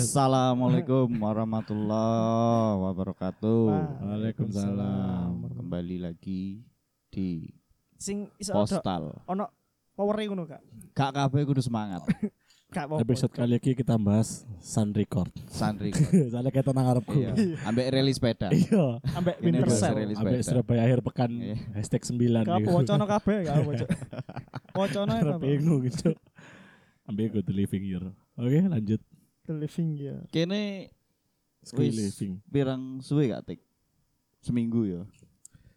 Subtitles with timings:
[0.00, 3.64] Assalamualaikum warahmatullahi wabarakatuh.
[4.00, 5.52] Waalaikumsalam.
[5.60, 6.64] Kembali lagi
[7.12, 7.44] di
[8.00, 9.12] Sing iso postal.
[9.28, 9.52] ono
[9.92, 10.64] power ngono gak?
[10.96, 12.00] Gak kabeh kudu semangat.
[12.72, 13.04] Gak apa-apa.
[13.04, 15.28] Episode kali ini kita bahas Sun Record.
[15.52, 15.92] Santri.
[16.32, 17.20] Soalnya kita nang ngarepku.
[17.20, 17.36] Iya.
[17.68, 18.48] Ambek rilis sepeda.
[18.56, 19.04] Iya.
[19.04, 20.06] ambek winter sale.
[20.16, 20.40] sepeda.
[20.40, 21.56] Surabaya akhir pekan Iya.
[21.76, 23.36] hashtag 9 Gak apa wocono kabeh
[23.84, 23.90] Cuk.
[24.72, 25.44] Wocono Karena apa?
[25.44, 26.16] bingung gitu.
[27.04, 28.04] Ambil good living year.
[28.40, 29.02] Oke lanjut.
[29.56, 30.16] Living ya.
[30.30, 30.90] Kene
[31.76, 31.92] Wis.
[31.92, 32.40] living.
[32.48, 33.60] pirang suwe gak tik?
[34.40, 35.02] Seminggu ya.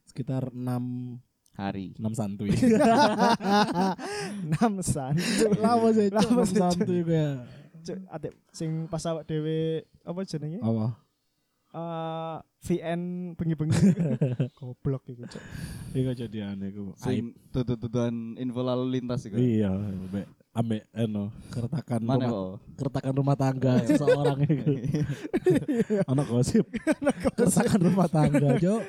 [0.08, 1.20] Sekitar 6
[1.54, 1.94] Hari.
[2.02, 2.50] 6 santuy.
[4.42, 5.14] Enam san.
[5.14, 5.54] Cuk.
[5.62, 6.18] Lama sih, Cuk.
[6.18, 6.58] Lama 6 sih, Cuk.
[6.58, 7.36] santuy kayak
[7.84, 10.64] Cuk, ate sing pas awak dhewe apa jenenge?
[10.64, 10.98] apa?
[11.74, 13.02] Eh VN
[13.38, 13.76] bengi-bengi.
[14.58, 15.44] Goblok iku, Cuk.
[15.94, 16.96] Iya jadi aneh ku.
[16.96, 17.02] Aib.
[17.06, 19.38] Sing tutut-tututan info lalu lintas iku.
[19.38, 24.74] Iya, ambek ambek eno keretakan Mana rumah keretakan rumah tangga seseorang itu.
[26.12, 26.66] Anak gosip.
[27.34, 28.84] keretakan rumah tangga, Cok.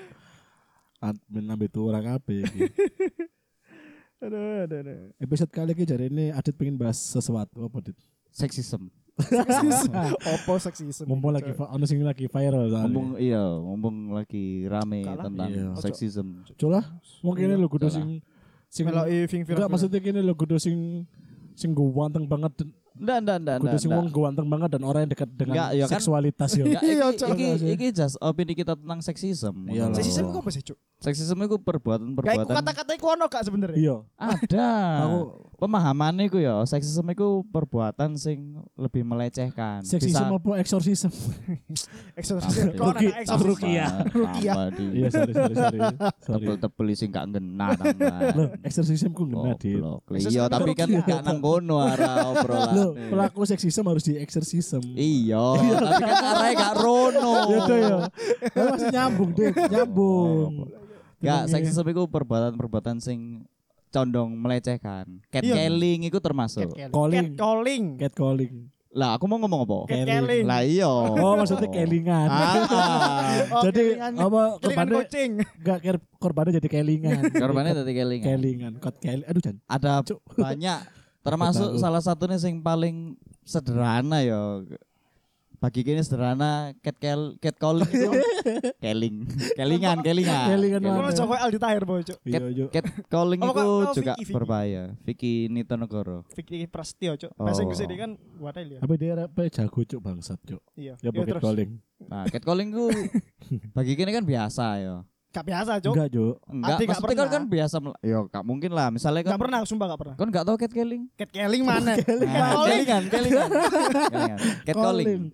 [1.01, 2.69] Admin ambil tuh orang apa iki.
[4.25, 4.97] Aduh, aduh, aduh.
[5.20, 7.98] Episode kali ini jadi ini Adit pengen bahas sesuatu apa Dit?
[8.33, 8.89] Seksism.
[10.17, 11.05] Opo seksisme.
[11.05, 12.89] Mumpung lagi ono sing lagi viral soalnya.
[12.89, 15.29] Mumpung iya, mumpung lagi rame Kalah.
[15.29, 15.69] tentang Iya.
[15.77, 16.41] seksism.
[16.57, 16.89] Coba
[17.20, 18.25] mungkin ini lo kudu sing
[18.73, 21.05] sing meloki enggak maksudnya gini lo kudu sing
[21.55, 23.98] sing ganteng banget dan Nggak, nggak, nggak, kudu nggak, sing nggak.
[24.06, 25.92] wong ganteng banget dan orang yang dekat dengan Enggak, ya kan?
[25.98, 26.62] seksualitas ya.
[26.62, 29.66] Enggak, Iya, iki, iki, just opini kita tentang seksism.
[29.66, 29.91] Iya.
[29.91, 30.78] Seksisme iku apa sih, Cuk?
[30.98, 33.77] Seksism itu perbuatan-perbuatan kata-kata iku ono gak sebenarnya?
[33.77, 33.97] Iya.
[34.17, 34.69] ada.
[35.05, 39.81] Aku- pemahaman itu ya, seksism itu perbuatan sing lebih melecehkan.
[39.81, 41.09] Seksisme apa eksorsism?
[42.12, 42.73] Eksorsisme.
[42.78, 43.48] Kok Ruki- anak eksorsisme?
[43.48, 43.92] Rukiah.
[44.11, 44.55] Rukiah.
[44.75, 45.78] Iya, sorry sorry sorry.
[46.27, 47.69] Tebel-tebel sing gak ngena.
[48.33, 49.81] Loh, eksorsism ku ngena Dit.
[50.25, 52.73] Iya, tapi kan gak nang kono arah obrolan.
[52.75, 54.80] Loh, pelaku seksisme harus di eksorsism.
[54.97, 57.30] Iya, tapi kan arahnya gak rono.
[57.47, 57.97] Ya tuh ya.
[58.52, 60.52] Lah masih nyambung deh, nyambung.
[61.24, 63.48] Gak, Tenang, seksisme itu perbuatan-perbuatan sing
[63.89, 65.23] condong melecehkan.
[65.29, 66.68] Catcalling itu termasuk.
[66.90, 67.35] Calling.
[67.35, 67.85] Calling.
[67.96, 68.55] Cat calling.
[68.90, 69.79] Lah, aku mau ngomong apa?
[69.89, 70.45] Catcalling.
[70.46, 70.86] Lah iya.
[70.86, 72.29] Oh, maksudnya kelingan.
[72.30, 72.55] Ah,
[73.55, 75.30] Oh, Jadi kelingan- apa Kelingan korbannya kucing.
[75.42, 75.79] enggak
[76.17, 77.20] korbannya jadi kelingan.
[77.42, 78.27] korbannya tadi kelingan.
[78.29, 79.27] kelingan, kot keling.
[79.27, 79.56] Aduh, Jan.
[79.67, 80.18] Ada Cuk.
[80.35, 80.79] banyak
[81.27, 84.62] termasuk salah satunya yang paling sederhana ya.
[85.64, 88.11] Bagi kini sederhana cat cal cat calling itu
[88.85, 89.25] keling.
[89.57, 90.47] Kelingan, kelingan.
[90.52, 91.08] Kelingan mana?
[91.08, 92.19] Jokowi Aldi Tahir boy, Cuk.
[92.20, 92.67] Iya, Cat, yo.
[92.69, 94.35] cat calling Apa, itu oh, juga Vicky, Vicky.
[94.36, 94.85] berbahaya.
[95.01, 96.29] Vicky Nitonegoro.
[96.30, 97.17] Vicky Prasetyo.
[97.33, 97.64] Bahasa Oh.
[97.64, 98.79] Inggris ini kan wadah ya.
[98.85, 100.61] Tapi dia apa jago cuk bangsat cuk.
[100.77, 101.01] Iya.
[101.01, 101.42] Ya Iya, pakai terus.
[101.42, 101.70] calling.
[102.05, 102.85] Nah, cat calling itu
[103.73, 104.97] bagi kini kan biasa ya.
[105.34, 105.95] Gak biasa, Cuk.
[105.98, 106.34] Enggak, Cuk.
[106.46, 108.86] Enggak, gak maksudnya kan, kan biasa mel- ya gak mungkin lah.
[108.95, 110.14] Misalnya kan Gak pernah, sumpah gak pernah.
[110.14, 111.02] Kan gak tahu cat calling?
[111.18, 111.83] Cat calling mana?
[111.83, 112.86] Nah, calling.
[112.86, 113.48] kelingan, kelingan.
[113.50, 114.39] Kelingan.
[114.62, 114.74] Cat.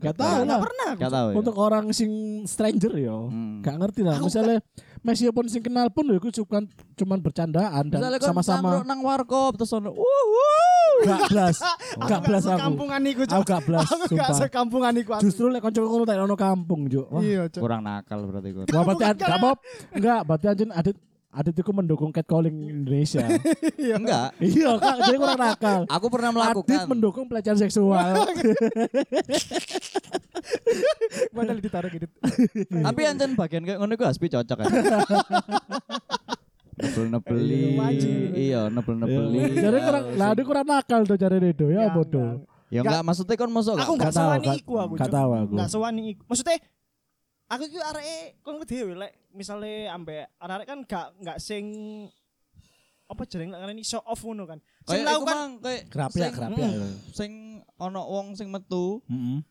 [0.01, 0.49] Gak tahu lah.
[0.49, 0.91] Gak pernah.
[0.97, 1.35] Gak tahu ya.
[1.37, 2.11] Untuk orang sing
[2.49, 3.61] stranger yo, Hmm.
[3.61, 4.17] gak ngerti lah.
[4.19, 4.65] Misalnya
[5.01, 9.57] Messi pun sing kenal pun itu cuman cuman bercandaan dan Misalnya sama-sama nang, nang warkop
[9.57, 10.61] terus ono wuh
[11.01, 11.57] gak blas,
[12.13, 12.61] gak blas aku.
[12.61, 13.37] Sekampungan iku, Cuk.
[13.41, 15.11] Aku gak blas, Aku gak sekampungan iku.
[15.17, 15.25] asli.
[15.25, 16.81] Justru lek kanca ngono tak ono kampung.
[17.09, 18.53] Wah, Iya, kurang nakal berarti.
[18.53, 19.59] Wah, berarti gak Bob.
[19.97, 20.97] Enggak, berarti anjing adit
[21.31, 22.53] adit itu mendukung catcalling
[22.83, 23.23] Indonesia.
[23.79, 24.35] Enggak.
[24.39, 25.81] iya, Kak, jadi kurang nakal.
[25.87, 26.85] Aku pernah Adit melakukan.
[26.87, 28.19] mendukung pelecehan seksual.
[31.31, 32.07] Padahal ditaruh gitu.
[32.67, 34.69] Tapi anjen bagian kayak ngono gue aspi cocok kan.
[36.77, 37.63] Nebel nebeli.
[37.77, 38.31] Iya.
[38.33, 39.39] Iya, nebel nebeli.
[39.53, 42.31] Jadi kurang lah dia kurang nakal tuh cari itu ya Enggak, bodoh.
[42.37, 42.49] enggak.
[42.71, 44.93] Ya enggak maksudnya kan masuk Aku Gak gak tahu, sewani iku aku.
[44.95, 45.15] gak Cuk.
[45.15, 45.53] tahu aku.
[45.55, 46.23] Gak sewani iku.
[46.27, 46.57] Maksudnya
[47.51, 51.65] aku iki areke kon dhewe lek misale ambek arek kan gak gak sing
[53.11, 54.63] apa jeneng lek ngarani show off ngono kan.
[54.87, 56.31] Sing lakukan mang kayak Kerap ya,
[57.11, 59.43] sing- ono wong sing metu Heeh.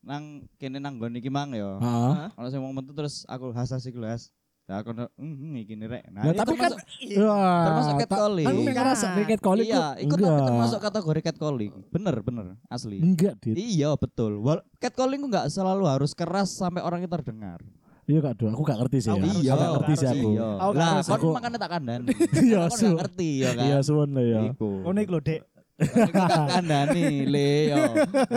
[0.00, 1.76] nang kene nang nggon iki mang ya.
[1.76, 2.32] Heeh.
[2.32, 4.32] Ono sing wong metu terus aku hasas iki lho, Has.
[4.66, 6.02] Lah aku hmm iki nih rek.
[6.10, 8.46] Nah, Lah, itu tapi kan termasuk- Wah, termasuk tak- catcalling.
[8.46, 10.40] Kan ngerasa nih catcalling Iya, tapi enggak.
[10.42, 11.72] termasuk kategori catcalling.
[11.86, 12.98] Bener, bener, asli.
[12.98, 13.54] Enggak, Dit.
[13.54, 14.42] Iya betul.
[14.42, 17.62] Wal catcalling ku nggak selalu harus keras sampai orang itu terdengar.
[18.06, 19.10] Iya Kak Do, aku gak ngerti sih.
[19.10, 19.26] Aku ya.
[19.26, 20.28] nggak Aku gak ngerti sih aku.
[20.30, 20.48] Iya.
[20.56, 22.06] Aku Lah, kon aku- makanya tak kandani.
[22.46, 22.86] Iya, su.
[22.86, 23.64] nggak ngerti ya kan.
[23.66, 24.40] Iya, suwun lah ya.
[24.46, 24.70] Iku
[25.08, 25.40] lho, Dek.
[25.76, 27.84] Iku kandani le yo.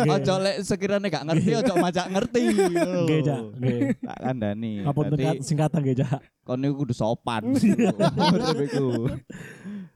[0.06, 2.42] Ojo lek sekiranya gak ngerti ojo majak ngerti.
[3.02, 3.42] Nggih, Jak.
[3.56, 3.80] Nggih.
[3.98, 4.72] Tak kandani.
[4.84, 6.20] Dekat singkatan nggih, Jak?
[6.44, 7.56] kon niku kudu sopan.
[8.66, 8.88] Iku.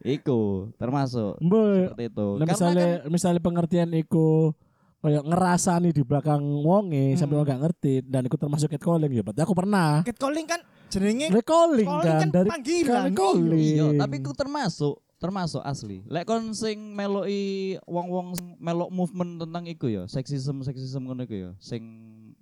[0.01, 0.39] Iku
[0.75, 2.27] termasuk seperti itu.
[2.35, 4.51] Nah, misalnya kan- misalnya pengertian iku
[4.99, 9.19] kayak ngerasa nih di belakang wonge sampai orang gak ngerti dan ikut termasuk catcalling ya
[9.19, 13.11] berarti aku pernah Cat calling kan jenenge calling Calling kan kan dari panggilan.
[13.11, 16.03] calling Iya, tapi ku termasuk termasuk asli.
[16.05, 17.41] Lek kon sing meloki
[17.87, 21.81] wong-wong sing melok movement tentang iku ya, seksisme seksisme ngono iku ya, sing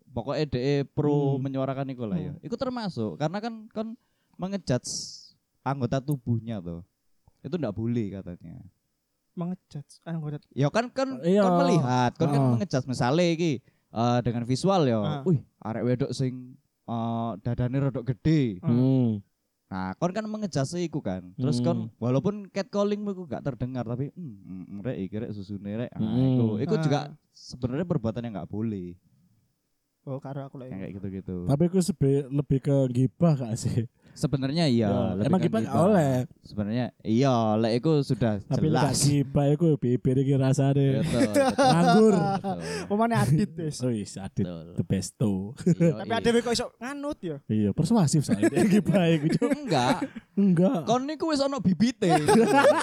[0.10, 1.46] pokoknya DE pro Hmm.
[1.46, 2.34] menyuarakan iku lah ya.
[2.42, 3.94] Iku termasuk karena kan kon
[4.36, 4.90] mengejudge
[5.62, 6.82] anggota tubuhnya tuh.
[7.40, 8.66] Itu ndak boleh katanya.
[9.32, 11.46] Mengejat anggota Ya kan kan Iya.
[11.46, 12.50] kon melihat, kon kan Ah.
[12.52, 13.62] mengejudge misalnya iki
[13.92, 15.00] eh, dengan visual ya.
[15.00, 15.22] Ah.
[15.22, 16.58] Wih, arek wedok sing
[16.88, 18.58] eh, dadane rodok gede.
[18.60, 19.22] Hmm.
[19.72, 21.32] Nah, kon kan mengejase iku kan.
[21.34, 21.96] Terus kon Hmm.
[21.96, 24.36] walaupun catcalling iku gak terdengar tapi hmm,
[24.68, 25.92] mm, rek iki rek susune rek.
[25.94, 26.28] Nah, Hmm.
[26.30, 26.82] iku iku Ah.
[26.82, 27.00] juga
[27.32, 29.00] sebenarnya perbuatan yang gak boleh.
[30.02, 30.76] Oh, karo aku Yang lagi.
[30.78, 31.36] kayak gitu-gitu.
[31.46, 33.88] Tapi aku sebe- lebih ke gibah gak sih?
[34.14, 35.72] Sebenarnya iya, Ya, emang kan gibah gibah.
[35.72, 36.14] gak oleh.
[36.42, 38.98] Sebenarnya iya, lek iku sudah Tapi jelas.
[39.02, 41.00] gibah iku bibir iki rasane.
[41.56, 42.16] Nganggur.
[42.86, 43.80] Pemane adit wis.
[43.82, 44.76] Wis adit Betul.
[44.76, 45.34] the besto.
[45.66, 46.20] Iya, Tapi iya.
[46.20, 47.38] ada kok iso nganut ya.
[47.46, 49.48] Iya, persuasif saya gibah iku.
[49.48, 49.98] Enggak.
[50.36, 50.80] Enggak.
[50.86, 52.12] Kon niku wis ono bibite.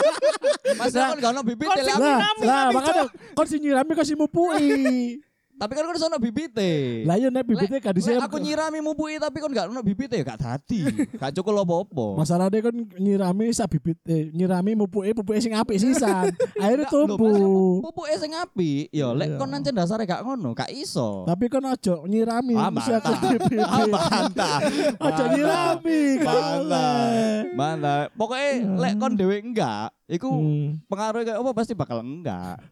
[0.80, 4.18] Masa kon gak ono bibite Lah, nyirami, lah tapi, makanya kon sing nyirami kok sing
[4.18, 4.68] mupui.
[5.58, 7.02] Tapi kan kon wis ono bibite.
[7.02, 8.22] Lah iya nek bibitnya gak disiram.
[8.22, 10.86] aku nyirami mupui tapi kon gak ono bibite ya gak dadi.
[11.20, 12.14] Gak cukup apa-apa.
[12.16, 16.30] Masalahnya kan nyirami sak bibit eh, nyirami mupuke pupuke sing apik sisan.
[16.62, 17.82] Akhirnya tumbuh.
[17.82, 19.36] Pupuke sing apik, ya lek Iya.
[19.36, 21.26] kon nancen dasare gak ngono, gak iso.
[21.26, 23.30] Tapi kan ojo nyirami mesti aku mantap.
[23.34, 23.58] bibit.
[23.60, 24.60] Ah, mantap.
[24.96, 26.24] Ojo nyirami Mantap.
[26.24, 26.94] kalau.
[27.52, 28.06] Mantap.
[28.14, 30.78] Pokoknya lek kon dhewe enggak, iku Hmm.
[30.86, 32.62] pengaruhnya kayak apa pasti bakal enggak.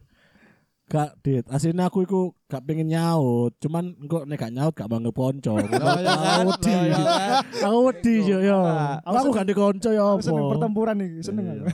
[0.87, 5.11] Gak dit, aslinya aku iku gak pengen nyaut, cuman kok nek gak nyaut gak bangga
[5.11, 5.59] ponco.
[5.59, 6.47] Ya kan?
[6.47, 6.71] Aku wedi.
[6.71, 7.31] Loh, ya kan?
[7.59, 8.59] Aku wedi yo yo.
[9.03, 10.51] Aku aku gak di konco ya Aku seneng apa.
[10.55, 11.53] pertempuran iki, seneng Iya.
[11.59, 11.67] aku.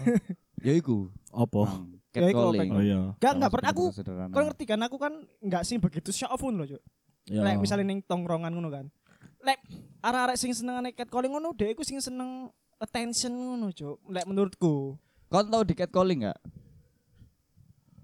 [0.60, 0.98] Ya iku.
[1.30, 1.62] Apa?
[2.10, 2.70] Ya, Catcalling.
[2.70, 2.74] apa?
[2.74, 3.00] Oh iya.
[3.18, 3.86] Gak enggak pernah aku.
[4.34, 6.82] Kau ngerti kan aku kan enggak sih begitu show off loh, Cuk.
[7.26, 7.42] Ya.
[7.42, 8.86] Lek misalnya ning tongkrongan ngono kan.
[9.40, 9.62] Lek
[10.00, 14.02] arek-arek sing senengane catcalling ngono dhek iku sing seneng attention ngono, Cuk.
[14.10, 14.98] Lek menurutku.
[15.30, 16.40] Kon tau di catcalling enggak?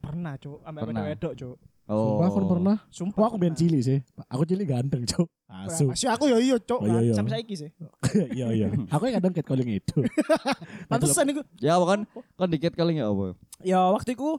[0.10, 0.58] Pernah, Cuk.
[0.66, 1.04] Ambek Pernah.
[1.06, 1.58] wedok, Cuk.
[1.90, 2.78] Sumpah aku pernah.
[2.94, 3.22] Sumpah.
[3.26, 3.58] Aku ben pernah.
[3.58, 4.00] cilik sih.
[4.30, 5.26] Aku cilik ganteng, Cuk.
[5.50, 5.90] Asu.
[5.90, 6.82] Masih aku ya iya, Cuk.
[6.82, 7.14] Oh, iya, iya.
[7.18, 7.70] Sampai saiki sih.
[8.38, 8.68] Iya iya.
[8.94, 10.02] Aku yang kadang catcalling itu.
[10.90, 11.42] Pantesan iku.
[11.58, 12.00] Ya apa kan?
[12.38, 13.34] Kon di catcalling ya apa?
[13.66, 14.38] Ya waktu itu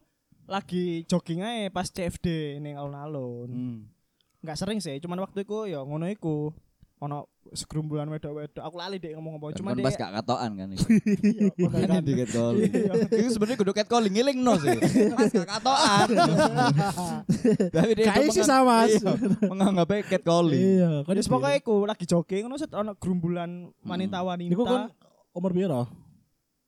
[0.51, 3.51] lagi jogging aja pas CFD ning alun-alun.
[3.51, 3.79] Hmm.
[4.43, 6.55] Enggak sering sih, cuman waktu itu ya ngono iku.
[7.01, 8.61] Ono segerumbulan wedok-wedok.
[8.61, 12.69] Aku lali dek ngomong apa, Cuman cuman pas dek gak katoan kan iya, di catcalling.
[12.69, 12.93] Iya.
[13.09, 14.77] Itu sebenarnya kudu catcalling ngiling no sih.
[15.09, 16.09] Pas gak katoan.
[17.75, 18.85] Tapi dia Kayak sih sama.
[18.85, 19.01] iya,
[19.49, 20.61] menganggapnya catcalling.
[20.61, 24.53] Iya, kan Terus pokoknya iku lagi jogging ngono set ono gerumbulan wanita-wanita.
[24.53, 24.93] Iku kan
[25.33, 25.89] umur piro?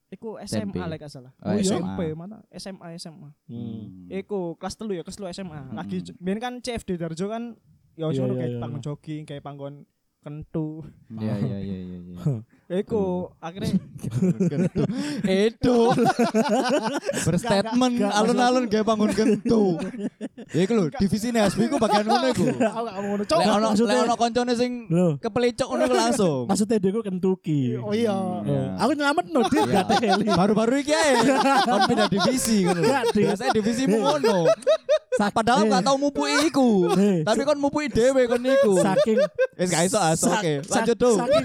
[0.08, 0.76] Iku SMP.
[0.76, 1.32] SMA lek gak salah.
[1.40, 1.64] Oh, iya.
[1.64, 2.40] SMP mana?
[2.52, 3.29] SMA SMA.
[3.49, 4.08] Hmm.
[4.08, 5.73] Iku kelas telu ya, kelas telu SMA.
[5.73, 6.17] Lagi Hmm.
[6.20, 7.56] biyen kan CFD Darjo kan
[7.93, 8.61] ya wis Iya, ono iya, kayak iya.
[8.61, 9.75] panggon jogging, kayak panggon
[10.22, 10.86] kentu.
[11.19, 12.19] Iya iya iya iya.
[12.74, 13.02] iku
[13.36, 13.76] akhirnya.
[15.22, 15.92] Edo.
[17.26, 19.76] Berstatement gak, alun-alun kayak bangun kentu.
[20.50, 22.44] Ya iku lho, divisi HSP iku bagian ngono iku.
[22.48, 23.22] aku gak ngono.
[23.22, 26.40] Ono maksudnya- ono koncone sing Loh, kepelicok ngono iku langsung.
[26.46, 27.60] maksudnya dia gue Kentucky.
[27.76, 28.16] Oh iya.
[28.78, 29.72] Aku nyelamet no dia Iya.
[29.72, 30.26] gak teli.
[30.28, 31.12] Baru-baru iki ae
[31.62, 32.80] kon pindah divisi ngono.
[33.10, 33.24] Dik.
[33.24, 34.36] Biasanya divisimu ngono.
[35.12, 36.88] Sak- Padahal gak tau mupui iku.
[37.22, 38.80] Tapi kon mupui dhewe kon niku.
[38.80, 39.19] saking
[39.54, 40.52] Wis gak iso aso sak- oke.
[40.62, 41.16] sak- Lanjut tuh.
[41.19, 41.44] Saking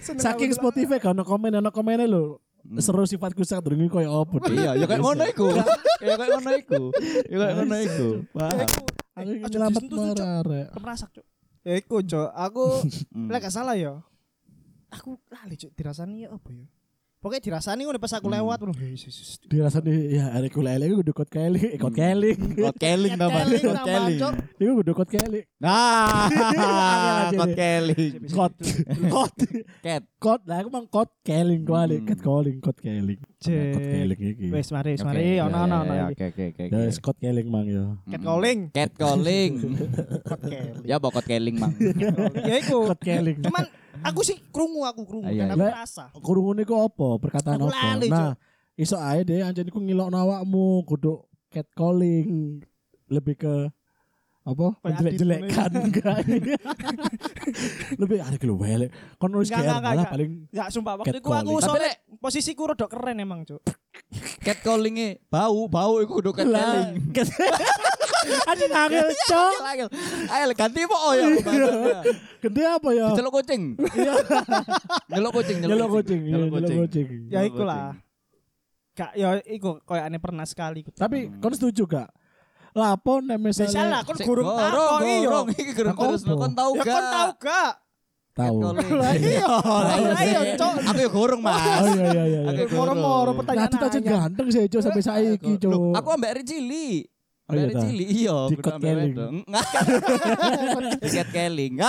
[0.00, 0.52] saking.
[0.54, 2.40] Spotify kan komen ono komennya lho.
[2.82, 4.42] Seru sifatku sak durungi koyo opo.
[4.50, 5.46] Iya, ya kayak ngono iku.
[6.02, 6.80] Ya kayak ngono iku.
[7.30, 8.08] Ya kayak ngono iku.
[8.26, 8.68] Ya Paham.
[9.16, 10.66] Aku nyelamet marah.
[10.76, 11.26] Keperasak, Cok.
[11.64, 12.28] Ya iku, Cok.
[12.36, 12.64] Aku
[13.16, 13.32] Hmm.
[13.32, 14.02] lek gak salah ya.
[14.92, 15.72] Aku lali, Cok.
[15.72, 16.66] Dirasani ya apa ya?
[17.26, 18.38] Pokoknya dirasani ngono pas aku Hmm.
[18.38, 18.74] lewat ngono.
[18.78, 19.30] Hei, sus, sus.
[19.42, 21.98] Dirasa nih ya hari kula elek kudu kot keling, eh, kot Hmm.
[21.98, 22.38] keling.
[22.70, 24.18] Kot keling nama, kot keling.
[24.22, 24.34] Cok.
[24.62, 25.44] Iku kudu kot keling.
[25.58, 26.30] Nah,
[27.42, 27.56] kot deh.
[27.58, 28.12] keling.
[28.30, 28.54] Kot
[29.10, 29.34] kot
[29.82, 30.02] Ket.
[30.22, 32.06] kot lah aku mang kot keling kuali, Hmm.
[32.06, 33.18] ket kot keling.
[33.18, 33.74] Nah, Cek.
[33.74, 34.46] Kot keling iki.
[34.54, 35.26] Wes mari, mari.
[35.42, 36.14] Ono ono ya, ono.
[36.14, 36.22] iki.
[36.30, 36.64] Oke, oke, oke.
[36.70, 37.84] Ya wes kot keling mang ya.
[38.06, 38.58] Cat calling.
[38.70, 39.52] Cat calling.
[40.22, 40.74] Kot keling.
[40.86, 41.74] Ya bokot keling, Mang.
[42.50, 42.86] Ya iku.
[42.86, 43.42] Kot keling.
[43.42, 43.66] Cuman
[44.02, 45.74] aku sih krungu aku krungu Ah, iya, dan aku iya.
[45.78, 46.04] rasa.
[46.12, 47.08] Kurungun iku apa?
[47.16, 47.76] Perkataan Aku apa?
[47.96, 48.32] lali, Nah,
[48.74, 52.60] iso ae deh anjen iku ngilokno awakmu kudu cat calling
[53.06, 53.54] lebih ke
[54.42, 54.66] apa?
[54.78, 56.16] Jelek-jelekan enggak.
[58.02, 58.90] lebih ada kelu welek.
[59.16, 60.12] Kon nulis Enggak, GR enggak, malah enggak.
[60.12, 61.82] paling Ya sumpah waktu itu aku Catcalling.
[61.82, 63.62] Lek posisiku rodok keren emang, Cuk.
[64.40, 66.94] cat callingnya bau, bau iku kudu cat lah.
[66.94, 67.10] calling.
[68.46, 69.52] Anjing angel, Cok.
[70.30, 71.26] Ayo, ganti po oh ya.
[71.30, 71.96] bahasanya.
[72.42, 73.06] Gede apa ya?
[73.14, 73.62] Celuk kucing.
[73.96, 74.12] Iya.
[75.36, 77.06] Kucing, Nyelok kucing, iya, nyelok kucing.
[77.28, 77.96] Ya iku lah.
[78.96, 80.80] Gak ya iku koyo aneh pernah sekali.
[80.96, 82.08] Tapi kon setuju gak?
[82.76, 85.28] Lapor nek Misalnya misalnya kon gurung gorong, yo.
[85.32, 86.02] gorong iki gerung Apa?
[86.12, 86.92] terus kon tau Ya gak?
[86.92, 87.72] kon tau gak?
[88.36, 88.56] Tahu.
[89.00, 90.72] Lah iya, lah iya, Cok.
[90.92, 91.56] Aku ya gorong, Mas.
[91.56, 92.40] Oh iya iya iya.
[92.44, 92.76] Oke, iya.
[92.76, 93.80] Moro-moro Nah, pertanyaan.
[93.80, 95.96] Aja ganteng sih Cuk sampai saiki Cuk.
[95.96, 97.08] Aku ambek Eri.
[97.46, 97.80] Oh, iya Eri ta?
[97.86, 99.14] Cili iya, Di Kot Keling.
[100.98, 101.74] Cat keling.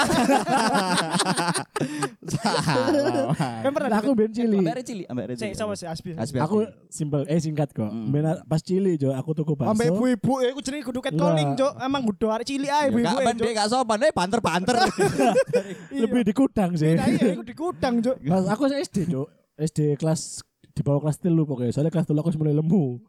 [3.66, 4.62] Kan pernah Nah, aku ben cili.
[4.62, 5.58] Ambek Eri Cili, ambek Cili.
[5.58, 6.14] sama si Asbi.
[6.14, 6.62] Asbi, Aku
[6.94, 7.90] simpel eh singkat kok.
[7.90, 8.14] Mm.
[8.14, 9.74] Ben pas cili Jo, aku tuku bakso.
[9.74, 11.74] Ambek ibu-ibu eh aku jenenge kudu catcalling, Enggak.
[11.74, 11.74] Cok.
[11.82, 13.16] Emang kudu arek cilik ae Ya, ibu-ibu.
[13.18, 14.78] Gak ben dia gak sopan, eh banter-banter.
[16.06, 16.94] Lebih di kudang sih.
[16.94, 18.18] Nah, iya, iku di gudang, Cok.
[18.22, 19.28] Pas aku SD Cuk.
[19.58, 20.46] SD kelas
[20.78, 21.74] di bawah kelas telu pokoknya.
[21.74, 23.02] Soalnya kelas telu aku mulai lemu.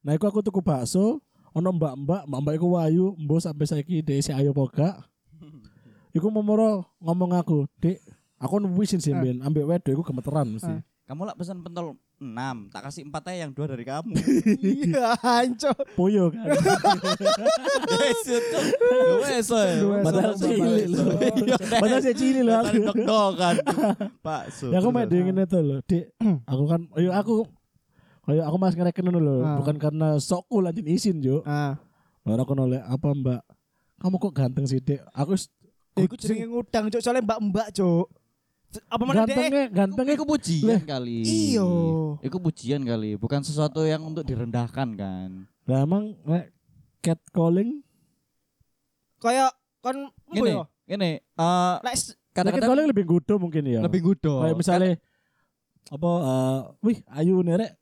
[0.00, 4.30] Nah, iku aku tuku bakso, ono mbak-mbak, mbak-mbak iku wayu, mbok sampai saiki dhek si
[4.30, 5.02] ayo poga.
[6.10, 8.02] Iku momoro ngomong aku, "Dek,
[8.36, 9.22] aku nuwisin sih Ah.
[9.22, 10.82] ben, ambek wedok iku gemeteran mesti." Ah.
[11.06, 14.14] Kamu lah pesan pentol 6, tak kasih 4 aja yang 2 dari kamu.
[14.62, 15.18] Iya,
[15.58, 15.98] Cok.
[15.98, 16.46] Poyo kan.
[18.30, 18.58] Itu.
[19.18, 21.02] Wes, Dua Padahal cilik bakso.
[21.02, 21.18] loh.
[21.82, 22.74] Padahal saya cilik loh aku.
[22.94, 23.54] Dok-dokan.
[24.26, 24.70] Pak Su.
[24.70, 26.14] Ya aku main dingin itu loh, Dek.
[26.46, 27.34] Aku kan, ayo aku
[28.30, 29.58] Kayak aku mas ngereken dulu loh, Ah.
[29.58, 31.42] bukan karena sokku lanjut izin Jo.
[31.42, 31.74] Ah,
[32.20, 33.40] Baru aku nolak apa mbak?
[33.98, 35.02] Kamu kok ganteng sih dek?
[35.10, 35.50] Aku s-
[35.94, 37.00] iku jenenge ngudang, Cok.
[37.00, 38.06] Soalnya mbak-mbak, Cok.
[38.86, 39.34] Apa mana dek?
[39.34, 41.16] gantengnya gantengnya Iku pujian kali.
[41.20, 41.68] Iyo.
[42.20, 45.30] Iku pujian kali, bukan sesuatu yang untuk direndahkan kan.
[45.64, 46.54] Lah emang nek
[47.00, 47.82] cat calling
[49.18, 49.96] Kayak kan
[50.30, 50.64] Gini, ya?
[50.86, 53.80] gini, eh Lek s- cat kadang-kadang calling lebih gudo mungkin ya.
[53.80, 54.40] lebih gudo.
[54.40, 54.92] Kayak misalnya
[55.90, 57.72] apa eh wih ayu nih rek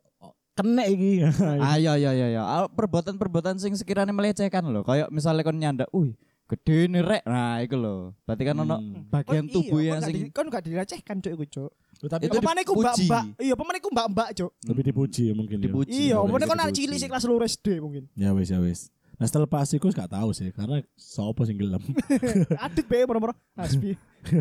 [0.59, 1.23] kena iki.
[1.57, 2.43] Ayo ayo ayo ayo.
[2.69, 4.83] Perbuatan-perbuatan sing sekiranya melecehkan loh.
[4.83, 8.19] Kayak misalnya kon nyanda, "Wih, gede nih rek." Nah, itu loh.
[8.25, 9.07] Berarti kan ono Hmm.
[9.07, 11.71] bagian Kon tubuh iya, yang kon sing di- kon gak dilecehkan, Cok, iku, Cok.
[12.01, 13.07] Tapi Itu Pemane ku dipuji.
[13.07, 13.25] mbak-mbak.
[13.39, 14.51] Iya, pemane ku mbak-mbak, Cok.
[14.67, 15.65] lebih dipuji ya mungkin ya.
[15.65, 16.01] dipuji.
[16.09, 18.07] Iya, pemane kon arek cilik sih kelas loro SD mungkin.
[18.13, 18.91] Ya wis ya wis.
[19.15, 21.83] Nah setelah pas iku gak tahu sih karena sopo sing gelem.
[22.65, 23.35] Adit bae moro-moro.
[23.55, 23.99] Asbi.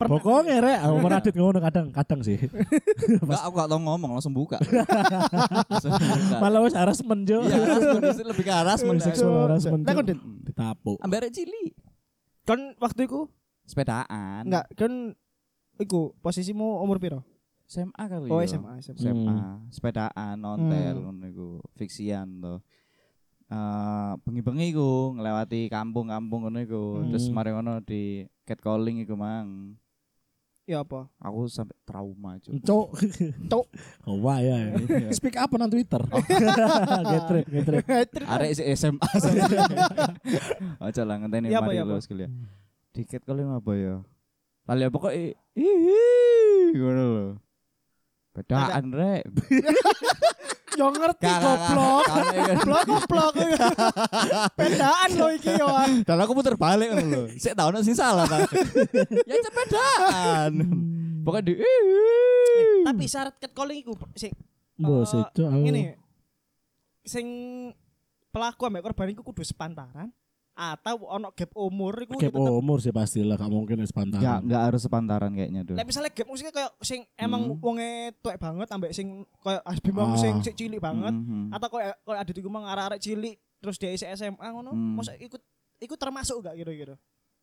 [0.00, 2.40] Pernah- Pokoknya rek, aku meradit ngono kadang-kadang sih.
[3.20, 4.56] Enggak, aku gak tau ngomong, langsung buka.
[5.68, 6.36] Langsung buka.
[6.40, 7.44] Malah wis harassment Jo.
[7.44, 8.96] Iya, lebih ke harassment.
[8.96, 9.06] Cok.
[9.06, 10.16] seksual kon, Dit.
[10.42, 10.96] Ditapuk.
[11.04, 11.76] Ambil arek cilik.
[12.42, 13.28] Kon waktu iku
[13.62, 14.48] Sepedaan.
[14.48, 15.12] enggak kan
[15.76, 17.20] iku posisimu umur piro?
[17.68, 18.48] SMA kali Oh, ya.
[18.48, 18.98] SMA, SMA.
[18.98, 19.68] SMA, Hmm.
[19.68, 21.04] sepedaan, ontel Hmm.
[21.06, 22.64] ngono iku, fiksian to.
[23.46, 26.82] Eh, bengi-bengi iku ngelewati kampung-kampung ngono iku.
[26.98, 27.12] Hmm.
[27.12, 29.76] Terus mari ngono di catcalling iku mang.
[30.70, 31.10] Ya apa?
[31.18, 32.62] Aku sampai trauma cuy.
[32.62, 32.88] Cok.
[33.50, 33.66] Cok.
[34.06, 34.70] Oh wah ya.
[35.10, 35.98] Speak up nang Twitter.
[37.10, 37.82] Getrip, getrip.
[38.22, 39.02] Arek si SMA.
[40.78, 41.90] Aja lah ngenteni Ya apa, mari ya apa?
[41.90, 42.30] lulus kuliah.
[42.90, 43.98] Di catcalling apa ya?
[44.64, 45.98] Lali apa kok i- ihi
[46.72, 47.26] ngono lho.
[48.30, 49.26] Bedaan rek.
[50.80, 52.04] Yo ngerti goblok.
[52.08, 53.34] Goblok goblok.
[54.56, 55.68] Pedaan lo iki yo.
[55.68, 56.00] An.
[56.00, 57.22] Dan aku puter balik ngono lho.
[57.36, 58.40] Sik tau sing salah ta.
[59.28, 60.52] ya cepedaan.
[61.20, 64.32] Pokoknya di Eh, Tapi syarat catcalling iku sing
[64.74, 65.44] Bos Eh, aku.
[65.44, 66.00] ngene.
[67.04, 67.26] Sing
[68.30, 70.08] pelaku ambek korban iku kudu sepantaran
[70.60, 74.20] atau ono gap umur iku Gap tetep umur sih pastilah gak mungkin wis pantaran.
[74.20, 75.72] Ya enggak harus sepantaran kayaknya tuh.
[75.72, 77.56] Lek misalnya gap maksudnya kayak sing emang Hmm.
[77.64, 77.90] wonge
[78.20, 80.20] tuwek banget ambek sing kayak Asbi mau Ah.
[80.20, 81.56] sing cilik banget Mhm.
[81.56, 85.00] atau kayak kayak ada di mang arek-arek cilik terus dia SMA ngono, Hmm.
[85.00, 85.40] masa ikut
[85.80, 87.00] ikut termasuk gak kira-kira?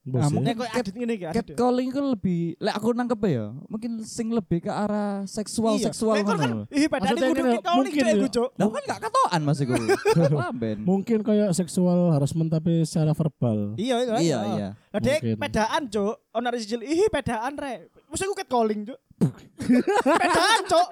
[0.08, 0.28] Ah, ya.
[0.30, 1.36] mungkin- Nek kayak adit ngene iki adit.
[1.36, 1.44] ya?
[1.44, 5.92] Catcalling itu lebih, lek aku nangkep ya, mungkin sing lebih ke arah seksual Iya.
[5.92, 6.64] kon kan ngono.
[6.70, 8.16] ih padahal kudu catcalling mungkin cuk ya.
[8.16, 8.50] iku cuk.
[8.56, 9.74] Lah kan gak katoan Mas iku.
[10.40, 10.78] Lamben.
[10.82, 13.76] Mungkin kayak seksual harassment tapi secara verbal.
[13.76, 14.14] Iya iya.
[14.18, 14.68] Iya iya.
[14.74, 17.92] Lah dek pedaan cuk, ono cilik ih pedaan rek.
[18.08, 19.00] Mesti aku catcalling cuk.
[20.16, 20.88] pedaan cuk.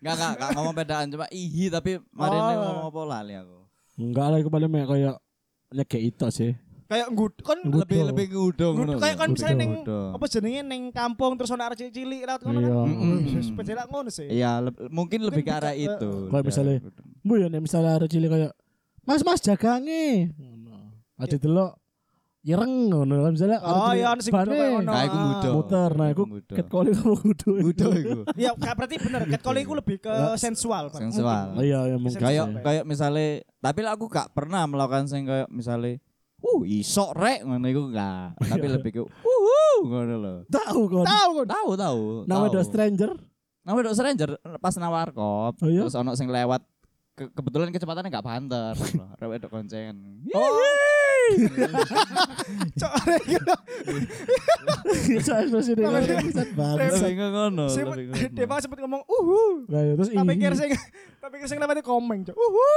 [0.00, 2.46] Enggak enggak enggak ngomong bedaan cuma ihi tapi mari Oh.
[2.56, 3.58] ngomong apa lali aku.
[3.98, 5.16] Enggak lah iku paling mek kayak
[5.70, 6.52] nyegek itu sih.
[6.90, 8.98] Kayak ngud kon Ngud- Lebih lebih ngudung ngud- ngono.
[8.98, 9.34] kayak kon Ngudung.
[9.38, 10.10] misalnya ning Ngudung.
[10.10, 12.66] apa jenenge ning kampung terus ono arek cilik raut ngono kan.
[12.66, 12.82] Iya.
[12.84, 13.42] Mm-mm.
[13.46, 14.26] Sepeda ngono sih.
[14.26, 14.50] Iya,
[14.90, 16.10] mungkin lebih ke arah itu.
[16.26, 16.76] Kayak misalnya,
[17.20, 18.52] Bu ya nek misalnya ada cilik kayak
[19.00, 20.34] Mas Mas jagange.
[20.34, 20.98] Ngono.
[21.16, 21.78] Ada delok
[22.40, 24.80] ireng ngono kan misalnya Oh, iya, ono sing ngono.
[24.82, 25.54] Nah, iku ngudung.
[25.54, 26.56] muter nah iku Ngudung.
[26.56, 27.50] catcalling kamu kudu.
[27.60, 28.18] Ngudung iku.
[28.40, 29.20] Iya, gak berarti bener.
[29.30, 31.54] Catcalling itu lebih ke sensual, sensual.
[31.56, 32.18] Iya ya mungkin.
[32.18, 33.28] kayak kayak misalnya
[33.58, 36.00] tapi aku gak pernah melakukan sing kayak misalnya
[36.40, 41.04] uh isok rek ngono iku enggak tapi lebih ke uh ngono lho tahu kon.
[41.04, 41.46] Tahu kon.
[41.46, 43.10] tahu tahu Nama do stranger.
[43.60, 45.84] nama dok stranger pas nawarkop Oh iya?
[45.84, 46.64] terus ono sing lewat
[47.12, 48.72] ke- kebetulan kecepatannya gak banter
[49.20, 49.96] rewet dok koncengan
[50.30, 50.48] Oh.
[52.80, 52.92] Cok,
[55.06, 57.14] Bisa ekspresi Bangsat banget.
[57.14, 57.70] ngono
[58.58, 59.62] sempet ngomong uhu.
[59.68, 60.18] Nah, ya, terus ih.
[60.52, 60.70] sing
[61.20, 62.34] tak pikir sing komeng, Cok.
[62.34, 62.70] Uhu.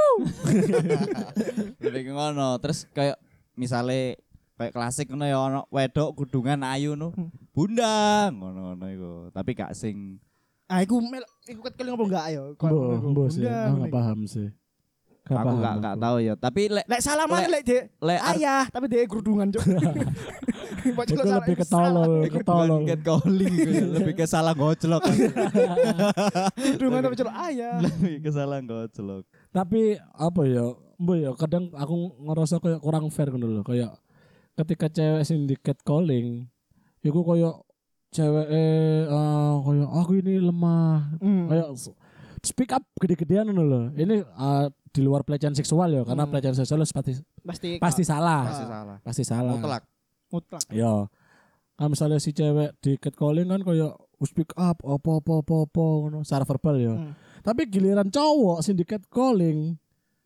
[1.84, 3.18] lebih ke ngono terus kayak
[3.54, 4.18] misalnya
[4.54, 7.10] kayak klasik ngono ya ono wedok kudungan ayu no.
[7.50, 9.12] Bundang ngono-ngono iku.
[9.30, 10.18] Tapi gak sing
[10.64, 12.24] Ah, iku mel, iku ket enggak
[12.66, 13.08] Mbok, ngono iku.
[13.10, 13.40] mbok sih.
[13.40, 13.96] Bunda, Ah, ngono Nggak iku.
[13.96, 14.48] paham sih.
[15.24, 16.34] Nggak aku paham gak gak tahu ya.
[16.34, 19.64] Tapi lek Lek salaman Lek- lek dek lek ayah, tapi dek kerudungan, Cuk.
[20.84, 21.88] Itu celok salah- lebih ke salah.
[22.04, 22.44] tolol, Iku ke
[23.00, 25.02] calling ya, lebih ke salah gojlok.
[26.54, 27.74] Kerudungan tapi celok ayah.
[27.80, 29.24] lebih ke salah gojlok.
[29.48, 29.80] Tapi
[30.12, 30.66] apa ya?
[30.98, 33.94] Mbok ya kadang aku ngerasa kayak kurang fair ngono lho, kayak
[34.54, 36.46] ketika cewek sing di catcalling
[37.02, 37.54] iku kayak
[38.14, 39.04] cewek eh
[39.62, 41.18] kayak aku ini lemah.
[41.18, 41.50] Hmm.
[41.50, 41.68] Kayak
[42.46, 43.90] speak up gede-gedean lho.
[43.98, 46.30] Ini ah, di luar pelecehan seksual ya, karena Hmm.
[46.30, 48.42] pelecehan seksual pasti Pasti pasti salah.
[48.46, 48.96] Pasti salah.
[49.02, 49.58] Pasti salah.
[49.58, 49.82] Mutlak.
[50.30, 50.62] mutlak.
[50.70, 51.06] Ya.
[51.74, 56.18] Kan misalnya si cewek di catcalling kan kayak speak up apa apa apa apa ngono
[56.22, 56.94] secara verbal ya.
[56.94, 57.12] Hmm.
[57.44, 59.76] Tapi giliran cowok sing di catcalling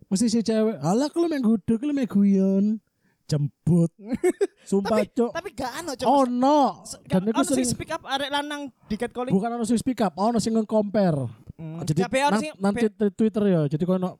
[0.08, 2.80] mesti si cewek, "Alah kalau main gudeg, kalau main guyon."
[3.28, 3.92] Jembut.
[4.68, 5.36] Sumpah, Cuk.
[5.36, 6.08] Tapi gak ano, Cuk.
[6.08, 6.80] Oh no.
[7.04, 9.36] Dan sing sering speak up arek lanang di catcalling.
[9.36, 11.28] bukan ono sing speak up, ono sing nge-compare.
[11.60, 11.84] Hmm.
[11.84, 13.60] Jadi Tapi ono nan- sing nanti Twitter ya.
[13.68, 14.10] Jadi kalau ono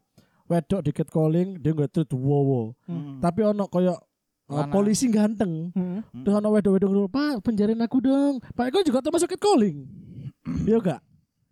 [0.45, 2.68] wedok di catcalling dia nggak tweet wow.
[2.85, 3.16] Hmm.
[3.25, 3.97] Tapi ono koyo
[4.52, 5.73] uh, polisi ganteng.
[5.73, 6.04] Hmm.
[6.25, 8.45] Terus ono wedok-wedok ngomong, Pak penjarain aku dong.
[8.52, 9.88] Pak Eko juga termasuk catcalling.
[10.68, 11.00] Iya gak?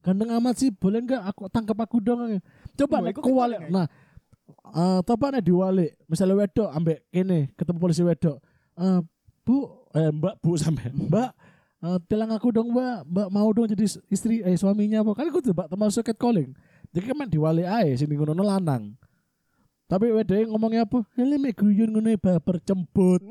[0.04, 2.36] Ganteng amat sih, boleh enggak aku tangkap aku dong.
[2.76, 3.88] Coba nek catcalling, Nah,
[4.76, 8.38] eh nek diwalik, misalnya wedok ambek kene ketemu polisi wedok.
[8.76, 9.00] Eh,
[9.46, 9.56] Bu,
[9.94, 10.90] eh Mbak Bu sampe.
[10.90, 11.30] Mbak,
[11.86, 13.06] eh, tilang aku dong Mbak.
[13.06, 15.14] Mbak mau dong jadi istri eh suaminya apa?
[15.14, 16.50] Kan aku tuh Mbak termasuk catcalling.
[16.90, 18.96] Jadi kan diwalik ae sing ngono lanang.
[19.86, 20.98] Tapi wedoknya ngomongnya apa?
[21.14, 23.22] Hele mek guyon ngono e, baper cembut.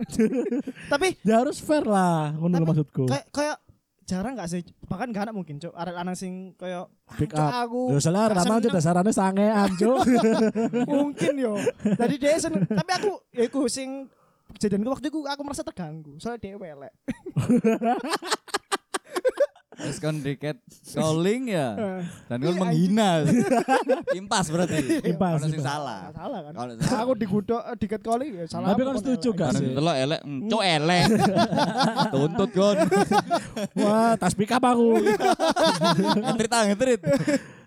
[0.88, 3.12] Tapi ya harus fair lah, ngono maksudku.
[3.12, 3.58] kayak kayak
[4.06, 6.86] jarang gak sih bahkan gak ada mungkin cuk arek lanang sing kayak
[7.18, 7.66] Pick "Cuk, up.
[7.66, 9.98] aku Ya salah aja seneng." dasarannya sangean, Cuk.
[10.94, 14.06] mungkin yo jadi dia seneng tapi aku ya iku sing
[14.54, 16.94] kejadian waktu itu aku merasa terganggu soalnya dia welek
[19.86, 20.58] Terus kan diket
[20.98, 21.68] calling ya.
[22.30, 23.10] Dan kan Iya, menghina.
[24.20, 25.06] Impas berarti.
[25.06, 25.62] Impas, impas.
[25.62, 26.10] salah.
[26.10, 26.54] Salah kan
[27.06, 29.68] aku digudok eh, di calling ya salah Tapi kan kon setuju gak sih?
[29.78, 31.06] delok elek, mm, cuk elek.
[32.14, 32.78] Tuntut kon.
[33.78, 34.98] Wah, tas pick up aku.
[36.18, 37.02] Ngetrit ah, ngetrit.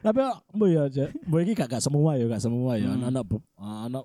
[0.03, 0.19] Tapi
[0.55, 1.05] mbok ya aja.
[1.27, 2.91] Mbok iki gak gak semua ya, gak semua ya.
[2.91, 3.09] Hmm.
[3.15, 3.23] Anak
[3.59, 4.05] anak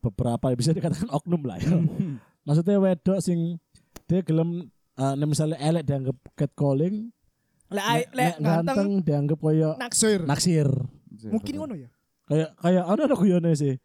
[0.00, 1.72] beberapa ya bisa dikatakan oknum lah ya.
[1.72, 2.20] Hmm.
[2.44, 3.56] Maksudnya wedok sing
[4.04, 7.10] dia gelem eh, nek misalnya elek dianggap catcalling,
[7.68, 10.68] lek lek ganteng dianggap koyo naksir naksir.
[11.24, 11.88] mungkin ngono ya
[12.24, 13.76] Kayak kayak ana ada guyone sih.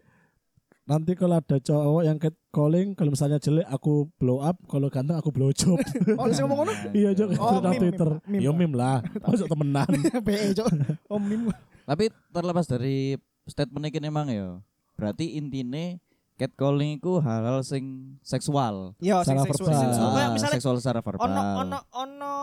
[0.88, 5.30] Nanti kalau ada cowok yang catcalling, kalau misalnya jelek aku blow up, kalau ganteng aku
[5.30, 5.78] blow job.
[6.18, 8.10] oh sing ngomong ngono iya, Cuk, Oh, meme, Twitter.
[8.26, 8.66] meme, Yo meme.
[8.66, 8.98] meme lah.
[9.22, 9.86] Masuk temenan.
[10.26, 10.66] BE cuk
[11.06, 11.52] oh mim
[11.86, 14.58] Tapi terlepas dari statement ini emang ya.
[14.98, 16.02] Berarti intine
[16.40, 18.96] catcalling itu hal-hal sing seksual.
[18.98, 19.76] yo sing seksual verbal.
[19.76, 20.12] sing seksual.
[20.16, 21.22] Ah, misalnya seksual secara verbal.
[21.22, 22.34] ono ono ono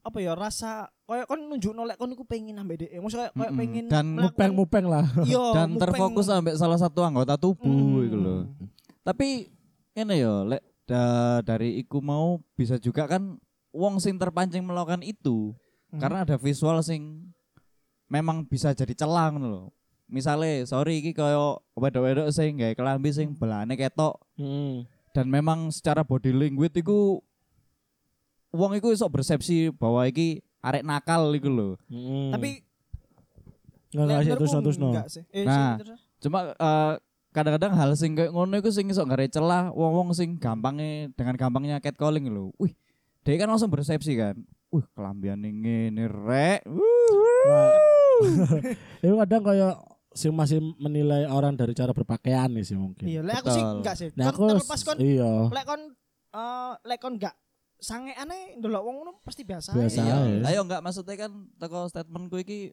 [0.00, 3.56] apa ya rasa kayak kon nunjuk nolek kon iku pengen ambek dhek maksudnya kayak Mm-mm.
[3.58, 5.04] pengen Dan Mupeng-mupeng lah.
[5.22, 5.80] iya dan mupeng.
[5.82, 7.64] terfokus sampai salah satu anggota tubuh
[8.02, 8.40] gitu loh.
[9.00, 9.48] Tapi
[9.94, 13.36] ini ya lek da- dari iku mau bisa juga kan
[13.70, 15.52] wong sing terpancing melakukan itu
[15.88, 16.00] Hmm.
[16.00, 17.30] karena ada visual sing
[18.06, 19.70] memang bisa jadi celang loh.
[20.06, 24.84] Misale sorry iki koyo wedok-wedok sing gawe kelambi sing belane ketok Hmm.
[25.10, 27.22] dan memang secara body language iku
[28.50, 31.68] wong iku iso persepsi bahwa iki arek nakal iku lho.
[31.86, 32.30] Hmm.
[32.30, 32.60] tapi
[33.90, 34.90] nggak nggak lek sih terus terus no.
[35.06, 35.78] sih eh Nah.
[35.78, 35.94] sih.
[36.20, 36.92] Cuma eh,
[37.30, 41.78] kadang-kadang hal sing kayak ngono iku sing iso ngare celah wong-wong sing gampangnya dengan gampangnya
[41.78, 42.50] catcalling lho.
[42.56, 42.74] Wih,
[43.22, 44.34] dia kan langsung persepsi kan.
[44.68, 46.66] Wih, kelambiane ngene rek.
[46.66, 47.78] Wah.
[49.02, 49.74] Itu kadang kayak
[50.14, 53.04] sih masih menilai orang dari cara berpakaian nih sih mungkin.
[53.04, 55.82] iya lek aku sih enggak sih Nah Kon aku terlepas kon iya lek kon
[56.34, 57.34] eh lek kon enggak
[57.82, 60.00] sange aneh ndelok wong ngono pasti biasa Biasa.
[60.00, 60.16] Iya.
[60.46, 62.72] Ayo enggak maksudnya kan teko statementku iki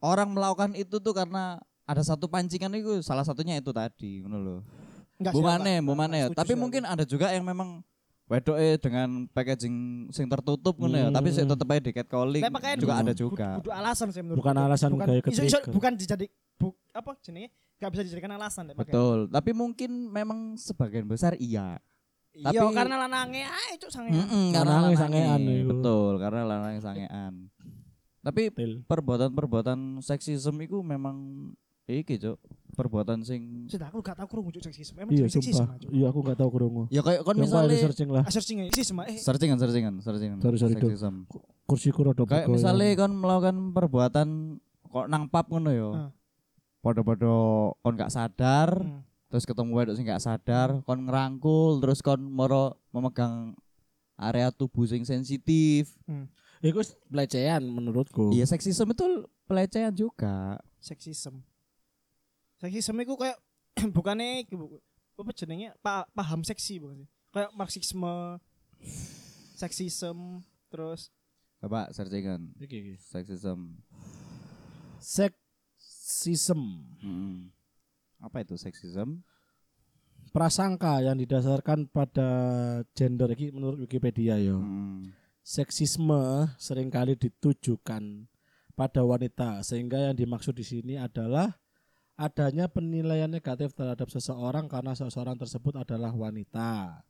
[0.00, 4.56] orang melakukan itu tuh karena ada satu pancingan itu salah satunya itu tadi ngono lho.
[5.20, 5.86] Enggak sih, Bumane, enggak.
[5.86, 6.26] bumane ya.
[6.32, 7.84] Setuju Tapi mungkin ada juga yang memang
[8.30, 9.76] wedoke dengan packaging
[10.08, 11.16] sing tertutup ngono ya, Hmm.
[11.18, 13.48] tapi sih tetep aja di catcalling Lek pakaian juga ada juga.
[13.58, 18.02] kudu, alasan sih menurut Bukan alasan kayak iso, bukan dijadi bu, apa jenenge enggak bisa
[18.06, 18.70] dijadikan alasan.
[18.70, 21.82] Betul, tapi mungkin memang sebagian besar iya.
[22.30, 24.14] Iya, Tapi- karena lanange ae cuk sange.
[24.14, 25.66] Mm-mm, Karena lanangnya, sangean itu.
[25.66, 27.34] Betul, karena lanang sangean.
[28.20, 28.42] Tapi
[28.84, 31.16] perbuatan-perbuatan seksisme itu memang
[31.92, 32.38] iki, Cuk.
[32.70, 34.96] Perbuatan sing Sudah aku gak tau krungu cuk seksisme.
[34.98, 35.76] Emang Iya seksisme, sumpah.
[35.76, 35.90] Cuk.
[35.90, 36.82] Iya aku gak tahu kerungu.
[36.88, 38.22] ya kayak kon Yang misalnya searching lah.
[38.22, 40.38] Ah, searching seksisme eh searchingan, searchingan, searchingan.
[40.38, 40.88] Sorry, sorry, Dok.
[40.88, 41.18] Seksisme.
[41.64, 44.28] Kursiku rada Kayak misalnya kon melakukan perbuatan
[44.86, 45.88] kok nang pub ngono ya.
[45.90, 46.10] Ah.
[46.80, 47.36] Podo-podo
[47.78, 49.04] kon gak sadar, Hmm.
[49.28, 53.52] terus ketemu wedok sing gak sadar kon ngerangkul terus kon moro memegang
[54.16, 55.92] area tubuh sing sensitif
[56.60, 58.32] Iku pelecehan menurutku.
[58.32, 59.06] iya seksisme itu
[59.44, 61.40] pelecehan juga seksisme
[62.60, 63.38] seksisme itu kayak
[63.96, 64.44] bukannya
[65.20, 68.40] apa jenenge pa, paham seksi bukan sih kayak marxisme
[69.56, 71.12] seksisme terus
[71.60, 72.94] bapak searchingan Iki, iki.
[73.00, 73.80] seksisme
[75.00, 76.60] Seksism.
[77.00, 77.48] Mm-mm.
[78.20, 79.24] apa itu seksisme
[80.30, 82.30] Prasangka yang didasarkan pada
[82.94, 84.54] gender iki menurut Wikipedia ya.
[84.54, 85.10] Mm.
[85.42, 88.30] Seksisme sering kali ditujukan
[88.78, 91.58] pada wanita sehingga yang dimaksud di sini adalah
[92.20, 97.00] adanya penilaian negatif terhadap seseorang karena seseorang tersebut adalah wanita.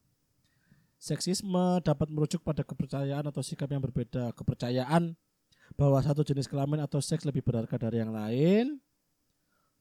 [1.02, 4.30] Seksisme dapat merujuk pada kepercayaan atau sikap yang berbeda.
[4.38, 5.18] Kepercayaan
[5.74, 8.78] bahwa satu jenis kelamin atau seks lebih berharga dari yang lain.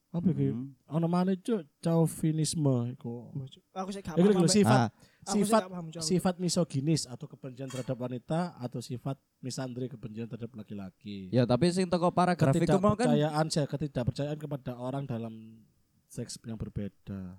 [0.10, 0.50] Apa iki?
[0.50, 0.74] Mm.
[0.90, 3.30] Ono maneh cuk, chauvinisme iku.
[3.72, 4.80] aku sih gak Iku paham lho, sampai- sifat
[5.20, 11.30] Ah, sifat paham, sifat misoginis atau kebencian terhadap wanita atau sifat misandri kebencian terhadap laki-laki.
[11.30, 15.62] ya tapi sing teko paragraf iku mau kan Ketidakpercayaan saya ketidakpercayaan kepada orang dalam
[16.08, 17.38] seks yang berbeda.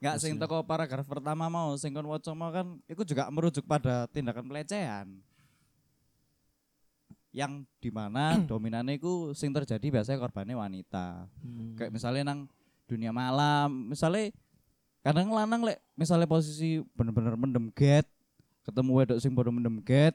[0.00, 4.08] Enggak sing teko paragraf pertama mau sing kon waca mau kan itu juga merujuk pada
[4.08, 5.20] tindakan pelecehan.
[7.34, 11.26] Yang di mana dominannya itu sing terjadi biasanya korbannya wanita.
[11.74, 12.46] Kayak misalnya nang
[12.86, 14.30] dunia malam, misalnya
[15.02, 18.06] kadang lanang lek misalnya posisi bener-bener mendem get,
[18.62, 20.14] ketemu wedok sing bodo mendem get,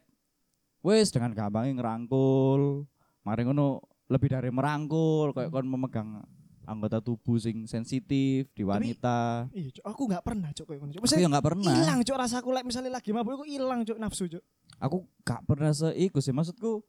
[0.80, 2.88] wis dengan gampangnya ngerangkul.
[3.28, 6.24] Mari ngono lebih dari merangkul, kayak kon memegang
[6.70, 9.50] anggota tubuh sing sensitif di wanita.
[9.58, 9.84] iya Cok.
[9.90, 10.92] aku gak pernah cok kayak ngono.
[11.02, 11.74] Aku ya nggak pernah.
[11.74, 14.44] hilang cok rasaku lek misalnya lagi mabuk aku hilang cok nafsu cok
[14.80, 16.86] Aku gak pernah seiku sih maksudku.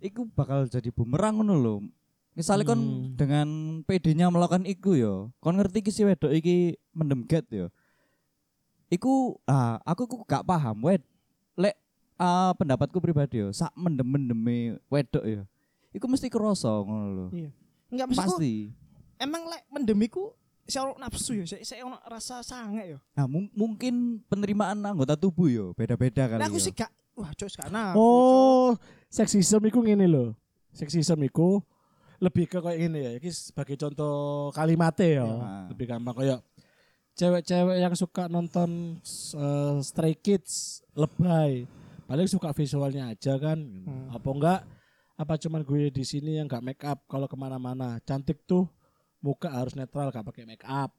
[0.00, 1.74] Iku bakal jadi bumerang ngono lho.
[2.32, 3.12] Misalnya kon Hmm.
[3.14, 3.48] dengan
[3.82, 6.56] PD-nya melakukan iku yo, kon ngerti ki si wedok iki
[6.90, 7.68] mendem get yo.
[8.88, 11.02] Iku ah aku ku gak paham wed
[11.54, 11.76] lek
[12.16, 15.42] ah, pendapatku pribadi yo, sak mendem-mendeme wedok yo.
[15.90, 17.26] Iku mesti kerasa ngono lho.
[17.32, 17.50] iya
[17.90, 18.70] enggak Pasti.
[19.16, 20.30] emang lek mendemiku
[20.62, 25.12] saya ono nafsu ya saya saya ono rasa sange ya Nah, mung- mungkin penerimaan anggota
[25.12, 28.74] tubuh yo beda-beda kali Lah aku sih gak wah cok gak nafsu Cok.
[29.10, 30.38] Seksisme iku ngene lho.
[30.70, 31.58] Seksisme iku
[32.22, 33.10] lebih ke kayak ini ya.
[33.18, 35.26] Iki sebagai contoh kalimatnya ya.
[35.26, 35.28] Ya.
[35.74, 36.40] Lebih gampang kayak
[37.18, 39.02] cewek-cewek yang suka nonton
[39.34, 41.66] eh, Stray Kids lebay.
[42.06, 43.58] Paling suka visualnya aja kan.
[43.58, 44.14] Hmm.
[44.14, 44.60] Apa enggak?
[45.18, 47.98] Apa cuman gue di sini yang enggak make up kalau ke mana-mana.
[48.06, 48.70] Cantik tuh
[49.18, 50.94] muka harus netral gak pakai make up.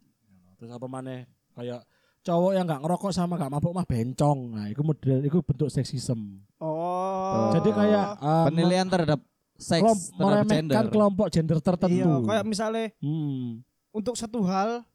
[0.60, 1.26] Terus apa mana?
[1.58, 1.88] Kayak
[2.22, 4.40] cowok yang nggak ngerokok sama nggak mabuk mah bencong.
[4.52, 6.46] Nah, itu model itu bentuk seksisme.
[6.58, 9.20] oh Jadi kayak uh, penilaian terhadap
[9.56, 10.86] seks terhadap meremehkan gender.
[10.90, 11.94] kelompok gender tertentu.
[11.96, 13.62] iya kayak misalnya Hmm.
[13.92, 14.86] untuk satu hal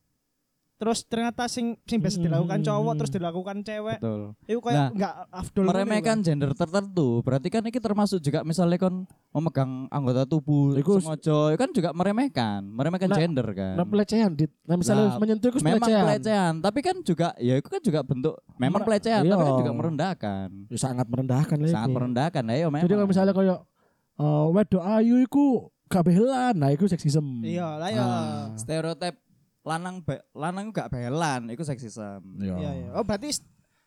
[0.76, 2.26] terus ternyata sing sing biasa Hmm.
[2.26, 4.36] dilakukan cowok terus dilakukan cewek Betul.
[4.42, 6.18] itu kayak Nah, enggak afdol meremehkan kan.
[6.22, 11.58] gender tertentu berarti kan ini termasuk juga misalnya kon memegang anggota tubuh Iku- sengaja itu
[11.58, 14.52] kan juga meremehkan meremehkan Nah, gender kan Nah, pelecehan dit.
[14.62, 16.04] Nah, misalnya Nah, menyentuh itu memang pelecehan.
[16.04, 19.58] pelecehan tapi kan juga ya itu kan juga bentuk memang Mer- pelecehan tapi kan iya.
[19.58, 23.58] juga merendahkan Ya, sangat merendahkan lah sangat merendahkan ya memang Jadi kalau misalnya kayak
[24.14, 25.46] uh, wedok ayu iku
[25.86, 27.40] gak behelan, nah iku seksisme.
[27.40, 28.44] iya lah ya Ah.
[28.56, 29.14] stereotip
[29.66, 32.54] lanang be, lanang gak belan itu seksisme Iya.
[32.54, 33.34] iya iya oh berarti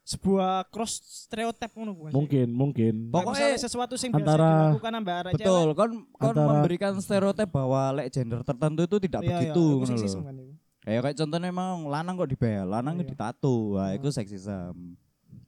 [0.04, 2.18] sebuah cross stereotip ngono bukan sih?
[2.18, 2.94] Mungkin, mungkin.
[3.08, 7.46] Pokoknya misalnya sesuatu sing biasa antara- dilakukan ambek arek betul kon kon Antara- memberikan stereotip
[7.48, 9.30] bahwa lek gender tertentu itu tidak cewek.
[9.30, 10.20] Iya, begitu iya, itu ngono lho.
[10.20, 10.54] kan itu.
[10.80, 13.00] Kayak kayak contohnya emang lanang kok dibel, lanang Iya.
[13.00, 13.56] kok ditato.
[13.78, 14.98] Wah, itu seksisme.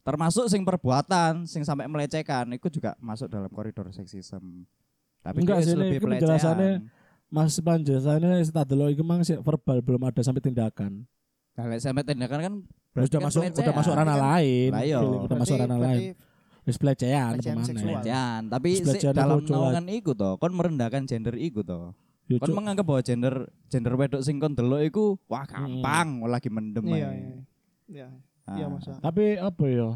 [0.02, 4.70] Termasuk sing perbuatan, sing sampai melecehkan, itu juga masuk dalam koridor seksisme.
[5.20, 7.01] Tapi Enggak itu sih, lebih penjelasannya- pelecehan.
[7.32, 11.08] Mas penjelasannya tak delok iku mang verbal belum ada sampai tindakan.
[11.56, 13.64] Nah, lek sampai tindakan kan Udah berarti kan masuk pelecehan.
[13.64, 14.70] udah masuk ranah Kan- lain.
[14.72, 15.00] Lah iya.
[15.00, 16.00] Feeling, Udah masuk ranah lain.
[16.62, 18.42] Wis pelecehan Pelecehan.
[18.52, 21.96] Tapi si, pelecehan dalam naungan iku toh, kon merendahkan gender iku toh.
[22.30, 26.84] Ya, Kon menganggap bahwa gender gender wedok sing kon delok iku wah gampang, lagi mendem
[26.88, 27.16] iya ae.
[27.16, 27.38] iya.
[27.88, 28.08] Iya.
[28.46, 28.56] Ah.
[28.60, 28.92] Iya masa.
[29.00, 29.90] Tapi apa ya?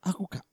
[0.00, 0.44] Aku gak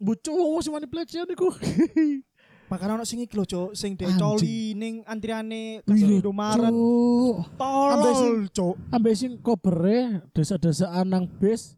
[0.00, 1.48] Bucu sing wani pelecehan iku.
[2.70, 4.22] Bahkan ono sing iki lho, Cuk, sing de Anjing.
[4.22, 6.70] coli ning antriane Iya, Indomaret.
[6.70, 7.36] Cuk.
[7.58, 8.74] Tolol, Cuk.
[8.94, 11.74] Ambek sing kobere desa-desaan nang bis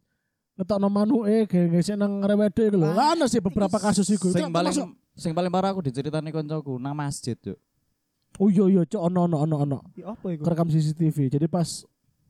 [0.53, 2.93] ngetokno manuke gengese nang rewede iku lho.
[2.93, 4.29] Ana sih beberapa kasus iku.
[4.29, 4.77] Sing paling
[5.17, 7.57] sing paling parah aku diceritani koncoku nang masjid, Cuk.
[8.41, 9.79] Oh iya iya cok ono ono ono ono.
[9.97, 10.45] Ya apa iku?
[10.45, 11.33] Kerekam CCTV.
[11.33, 11.85] Jadi pas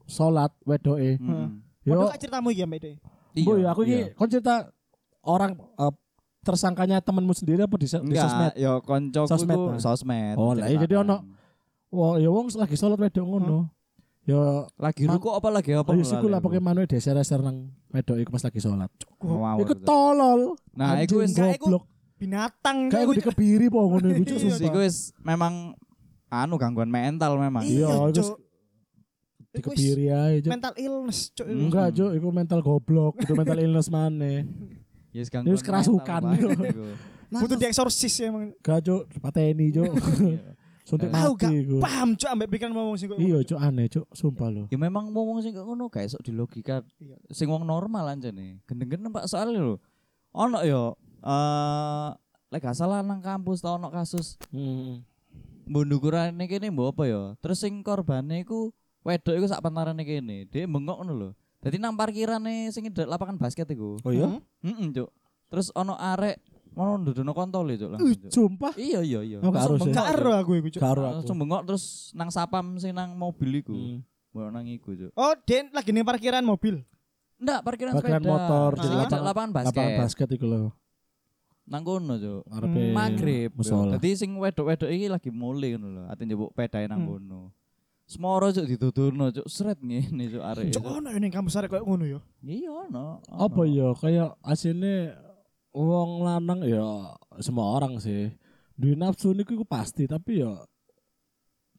[0.07, 1.19] sholat wedoke.
[1.19, 1.63] Hmm.
[1.83, 2.95] Yo, kak ceritamu iki ambek Dek.
[3.35, 4.71] Ya aku iki kon cerita
[5.23, 5.95] orang eh,
[6.43, 8.51] tersangkanya temenmu sendiri apa di, so- di sosmed?
[8.51, 9.81] Enggak, ya koncoku Sosmed, iku nah.
[9.81, 10.35] sosmed.
[10.35, 11.23] Oh, lah, iya, jadi ono-.
[11.89, 13.71] Wah, ya wong lagi sholat wedok ngono.
[14.23, 15.91] Yo Lagi ruko apa lagi apa?
[15.91, 16.47] ayo siku lah lali aku.
[16.47, 18.91] pokoke manuke deser-deser nang wedok iku pas lagi sholat.
[19.19, 20.41] Ngawur Iku tolol.
[20.73, 21.85] Nah, iku wis iku- goblok.
[22.17, 22.87] Binatang.
[22.87, 23.19] Kayak aku Cuk.
[23.19, 24.67] dikebiri po ngono iku cuk Iya, sumpah.
[24.69, 25.75] Iku wis memang
[26.29, 27.67] anu gangguan mental memang.
[27.67, 28.35] Iya, Iya, iku.
[29.53, 31.45] Iku Dikebiri ae mental illness, Cuk.
[31.45, 34.47] Enggak cuk, iku mental goblok, itu mental illness maneh.
[35.13, 36.23] Yes, Ini wis kerasukan.
[37.31, 38.53] Butuh dieksorsis ya emang.
[38.59, 39.93] Gak cuk, pateni cuk.
[40.83, 41.77] Suntik Aku mati gak iku.
[41.79, 43.17] paham Cuk ambek pikiran ngomong sing kok.
[43.17, 44.63] Iya cuk aneh cuk, sumpah lo.
[44.67, 47.17] Ya memang ngomong sing kok ngono gak esok di logika Iya.
[47.29, 48.59] sing wong normal aja nih.
[48.65, 49.77] Gendeng-gendeng Pak soalnya lho.
[50.33, 52.09] Ono yo eh
[52.49, 55.07] lek gak salah nang kampus tau ono kasus Hmm.
[55.65, 57.23] mbundukurane kene mbok apa ya.
[57.39, 60.51] Terus sing korbane iku wedok iku sak pantarane kene.
[60.51, 61.31] Dia bengok ngono lho.
[61.63, 63.95] Dadi nang parkirane sing di lapangan basket iku.
[64.03, 64.27] Oh iya?
[64.61, 65.09] Heeh, Cuk.
[65.47, 68.11] Terus ono arek mau ndudono kontol Cuk Ih, langsung.
[68.19, 68.33] Cuk.
[68.33, 68.73] sumpah.
[68.75, 69.39] Iya iya iya.
[69.39, 70.41] Oh, gak harus Gak ero Cuk.
[70.41, 70.83] aku iku, Cuk.
[70.83, 71.31] Karo aku.
[71.33, 73.71] bengok terus nang sapam sing nang mobil iku.
[73.71, 74.03] Hmm.
[74.33, 75.11] Mbok nang iku, Cuk.
[75.15, 76.83] Oh, Den lagi ning parkiran mobil.
[77.39, 78.27] Enggak, parkiran, Parkiran sepeda.
[78.29, 79.71] motor di lapangan- lapangan basket.
[79.73, 80.63] Lapangan basket iku lho.
[81.63, 82.43] Nang kono, Cuk.
[83.53, 83.95] Musola.
[83.95, 86.03] Dadi sing wedok-wedok iki lagi mulai ngono lho.
[86.11, 87.55] Ate njupuk pedae nang Hmm.
[88.13, 90.69] Semoro cuk dituturno cuk sret ngene cuk arek.
[90.77, 92.21] Cuk ono ning kampus arek koyo ngono ya.
[92.45, 93.25] Iya ono.
[93.25, 95.17] Apa ya kayak asine
[95.73, 96.85] wong lanang ya
[97.41, 98.29] semua orang sih.
[98.77, 100.53] Duwe nafsu niku iku pasti tapi ya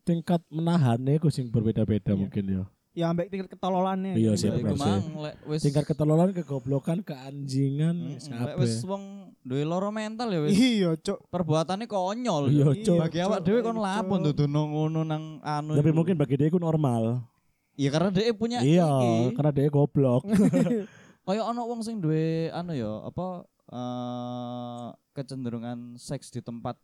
[0.04, 2.20] tingkat menahannya iku sing berbeda-beda Iya.
[2.20, 2.64] mungkin ya.
[2.94, 4.14] Ya ambek tingkat ketololannya.
[4.14, 4.86] Iya Ya sih, iku sih.
[4.86, 10.40] mang lek wis Tingkat ketololan, kegoblokan, keanjingan, wis lek wis wong duwe loro mental ya
[10.40, 10.54] wis.
[10.54, 11.26] Iya, Cuk.
[11.28, 12.44] Perbuatannya konyol.
[12.48, 12.86] Iya, Cuk.
[12.86, 12.98] Cuk.
[13.02, 13.82] Bagi awak dhewe kon Cuk.
[13.82, 15.74] lapun dudono ngono nang anu.
[15.74, 17.26] Tapi mungkin bagi dia itu normal.
[17.74, 19.34] Iya karena dia punya Iya, iki.
[19.34, 20.22] karena dia goblok.
[21.26, 23.26] Kayak ono wong sing duwe anu ya, apa
[23.66, 26.78] eh kecenderungan seks di tempat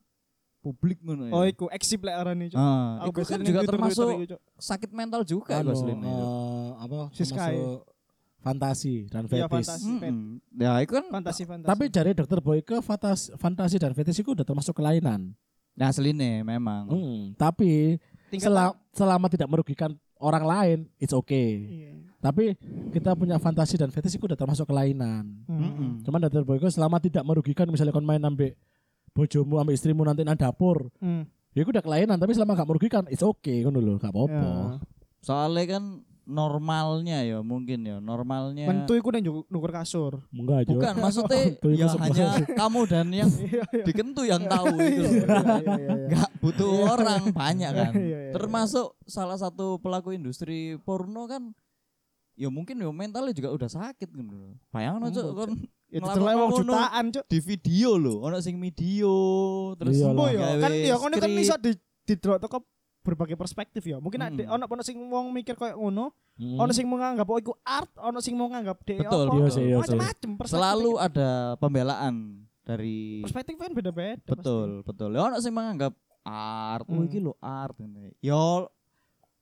[0.59, 1.31] publik ngono ya.
[1.31, 2.55] Oh, iku eksip lek arane, Cuk.
[2.55, 6.01] Ah, Aku itu kan juga Twitter- termasuk Twitter iku, sakit mental juga iku asline.
[6.01, 6.99] Eh, apa?
[7.11, 7.81] Siska termasuk
[8.39, 9.67] fantasi dan Iya, fetis.
[9.67, 9.83] fantasi.
[9.85, 10.17] Mm-mm.
[10.53, 11.67] Ya itu kan Fantasi-fantasi.
[11.67, 15.35] Tapi dari dokter Boyke fantasi, fantasi dan fetis itu udah termasuk kelainan.
[15.71, 16.91] nah asline memang.
[16.91, 17.95] Hmm, tapi
[18.29, 21.55] tingkat sela- selama tidak merugikan orang lain, it's okay.
[21.55, 21.91] Iya.
[22.19, 22.51] Tapi
[22.91, 25.23] kita punya fantasi dan fetis itu udah termasuk kelainan.
[25.45, 25.55] Hmm.
[25.57, 25.91] Mm-mm.
[26.03, 28.59] Cuman dokter Boyke selama tidak merugikan misalnya kon main ambek
[29.11, 31.25] bojomu ambek istrimu nanti nang dapur, Hmm.
[31.51, 32.15] ya itu udah kelainan.
[32.15, 34.37] Tapi selama gak merugikan, it's okay ngono lho, gak apa-apa.
[34.39, 34.79] Ya.
[35.19, 35.83] Soalnya kan
[36.23, 40.21] normalnya ya mungkin ya normalnya Mentu iku nang njuk- nukur kasur.
[40.29, 40.69] Enggak aja.
[40.69, 42.27] bukan maksudnya ya hanya
[42.61, 43.83] kamu dan yang Iya, iya.
[43.83, 45.25] dikentu yang tahu itu loh.
[45.65, 47.91] Iya, nggak butuh orang banyak kan
[48.29, 51.49] termasuk salah satu pelaku industri porno kan
[52.39, 55.49] ya mungkin ya mentalnya juga udah sakit gitu loh bayangin aja Hmm, kan
[55.89, 56.69] Ya wong ngono.
[56.69, 57.23] jutaan, Cuk.
[57.25, 59.13] di video loh ono sing video
[59.73, 59.97] terus.
[59.99, 61.73] Mbok ya, kan ya kono kan iso di
[62.05, 62.57] didelok teko
[62.99, 63.97] berbagai perspektif ya.
[63.97, 64.53] Mungkin ada Hmm.
[64.53, 66.57] ono ono sing wong mikir koyo ngono, Hmm.
[66.59, 69.27] ono sing menganggap oh iku art, ono sing mau nganggap dhek Betul,
[69.75, 70.29] perspektif.
[70.45, 72.15] selalu ada pembelaan
[72.61, 74.21] dari perspektif kan beda-beda.
[74.29, 77.07] betul betul ya ono sing menganggap art oh Hmm.
[77.07, 78.13] iki lo art ngene.
[78.19, 78.69] yo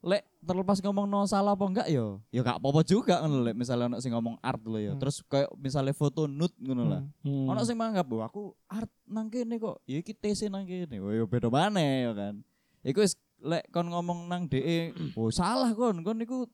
[0.07, 3.85] lek terlepas ngomong no salah apa enggak yo yo gak apa-apa juga ngono lek misalnya
[3.85, 5.01] ono sing ngomong art lo ya Hmm.
[5.01, 7.27] terus kayak misalnya foto nude ngono lah pasti.
[7.27, 7.45] Hmm.
[7.45, 11.25] ono sing menganggap bahwa aku art nang kene kok ya iki TC nang kene yo
[11.25, 12.33] beda maneh ya kan
[12.81, 16.47] iku wis lek kon ngomong nang DE oh salah kon kon iku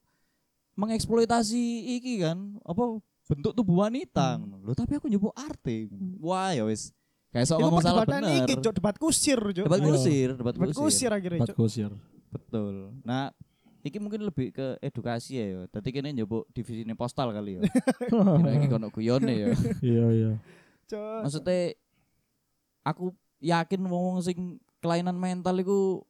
[0.74, 1.64] mengeksploitasi
[1.94, 4.60] iki kan apa bentuk tubuh wanita Hmm.
[4.60, 5.88] lho tapi aku nyebut arte
[6.18, 6.90] wah ya wis
[7.30, 9.66] kayak sok Iku ngomong salah bener iki, debat kusir, Cuk.
[9.66, 9.88] debat Iya.
[9.88, 11.56] kusir debat Debat kusir kusir akhirnya, Cuk.
[11.56, 11.90] kusir.
[12.34, 13.30] Betul nah
[13.84, 17.62] iki mungkin lebih ke edukasi ya yo dadi kene njupuk divisi ini postal kali ya
[18.40, 19.48] kira iki kono guyone ya
[19.80, 20.32] Iya iya.
[20.94, 21.74] Maksudnya
[22.84, 24.38] aku yakin wong sing
[24.78, 26.04] kelainan mental iku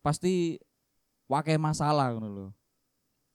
[0.00, 0.56] pasti
[1.26, 2.46] wakai masalah ngono lho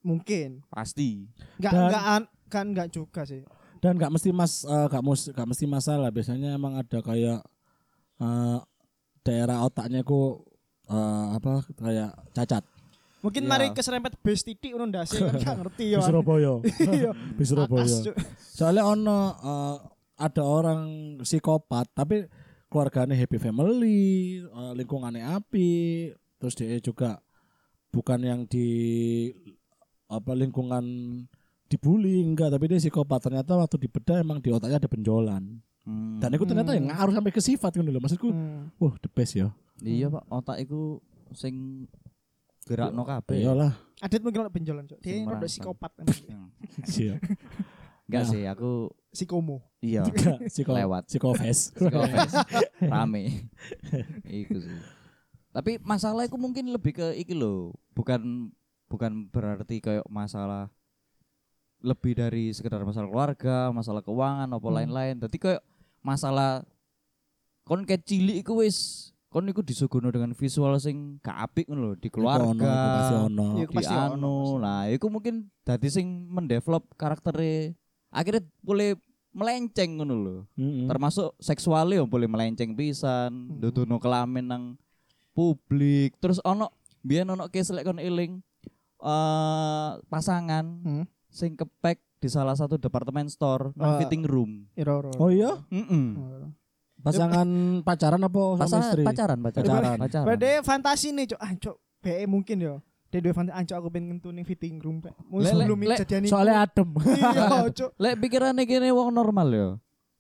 [0.04, 0.60] Mungkin.
[0.68, 3.42] pasti Enggak enggak an- kan enggak juga sih.
[3.80, 6.08] Dan gak mesti mas, eh, gak mus, gak mesti masalah.
[6.08, 7.40] Biasanya emang ada kayak
[8.20, 8.58] eh,
[9.22, 10.44] daerah otaknya ku
[10.94, 12.64] eh, apa kayak cacat.
[13.24, 13.52] Mungkin Iya.
[13.56, 16.00] mari keserempet base titik ngono ndase kan gak ngerti ya.
[16.04, 16.54] Di Surabaya.
[17.00, 17.12] Iya.
[17.40, 17.98] Di Surabaya.
[18.38, 19.76] Soalnya ono eh,
[20.22, 20.82] ada orang
[21.24, 22.28] psikopat tapi
[22.68, 24.04] keluarganya happy family,
[24.44, 25.72] eh, lingkungannya api,
[26.38, 27.22] terus dia juga
[27.94, 28.68] bukan yang di
[30.10, 30.84] apa lingkungan
[31.70, 33.30] dibully enggak, tapi dia psikopat.
[33.30, 35.64] Ternyata waktu dibedah emang di otaknya ada benjolan.
[35.84, 36.16] Hmm.
[36.18, 38.00] Dan itu ternyata yang ngaruh sampai ke sifat kan dulu.
[38.00, 38.72] Maksudku, Hmm.
[38.78, 39.52] wah the best ya.
[39.80, 41.86] iya pak otak iku sing
[42.64, 43.76] gerakno kabeh Iyalah.
[44.00, 45.00] Adit mungkin ono benjolan, Cuk.
[45.00, 46.06] Dia rada psikopat kan.
[46.32, 46.50] Hmm.
[46.88, 47.20] Iya.
[48.04, 48.30] enggak Nah.
[48.30, 48.72] sih aku
[49.10, 49.58] Psikomo.
[49.80, 50.04] iya
[50.48, 51.08] psiko Lewat.
[51.08, 51.72] psikofes.
[51.76, 52.32] Psikofes.
[52.82, 53.48] rame
[54.26, 54.76] iku sih
[55.50, 58.50] tapi masalah iku mungkin lebih ke iki lho bukan
[58.88, 60.68] bukan berarti kayak masalah
[61.80, 64.76] lebih dari sekedar masalah keluarga, masalah keuangan apa Hmm.
[64.78, 65.16] lain-lain.
[65.20, 65.62] Jadi kayak
[66.04, 66.62] masalah
[67.64, 71.96] kon kayak cilik iku wis kon iku disuguhno dengan visual sing gak apik ngono lho
[71.98, 73.26] di iku pasti keluarga.
[73.26, 73.48] ono.
[73.58, 74.36] Iya, Di anu.
[74.62, 77.74] Nah, iku mungkin dadi sing mendevelop karakternya
[78.14, 78.94] akhirnya boleh
[79.34, 80.38] melenceng ngono lho.
[80.54, 80.86] Mm-mm.
[80.86, 84.64] Termasuk seksualnya yang boleh melenceng pisan, duduno kelamin nang
[85.34, 86.14] publik.
[86.22, 86.70] Terus ono
[87.02, 88.38] biyen ono case lek kon eling
[89.02, 91.06] eh pasangan Hmm.
[91.28, 94.00] sing kepek di salah satu departemen store nang Ah.
[94.00, 94.64] fitting room.
[94.74, 95.12] Iro-iro.
[95.18, 96.08] Oh iya, Heeh.
[96.98, 97.48] pasangan
[97.82, 99.04] pacaran apa sama Pasangan istri?
[99.04, 99.98] pacaran, pacaran, Pacaran.
[100.00, 100.26] pacaran.
[100.26, 101.40] Berarti fantasi nih, cok.
[101.40, 101.76] Ah, cok.
[102.00, 102.76] BE mungkin ya.
[103.10, 105.12] Dia dua fantasi, ah, cok aku pengen ning fitting room, Pak.
[105.20, 106.24] Sebelum kejadian.
[106.26, 106.90] Soalnya adem.
[107.12, 107.44] iya,
[107.78, 107.92] cok.
[107.98, 109.70] Lek pikirane kene wong normal ya.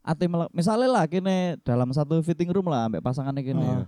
[0.02, 3.72] Ate melak- misalnya lah kene dalam satu fitting room lah ambek pasangannya kene Ah.
[3.74, 3.86] ya.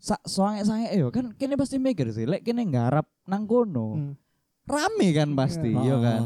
[0.00, 3.88] Sak sange-sange yo kan kene pasti mikir sih lek kene nggarap nang kono.
[3.94, 4.12] Hmm.
[4.64, 5.80] Rame kan pasti, Iya.
[5.82, 6.00] yo Ah.
[6.00, 6.22] kan.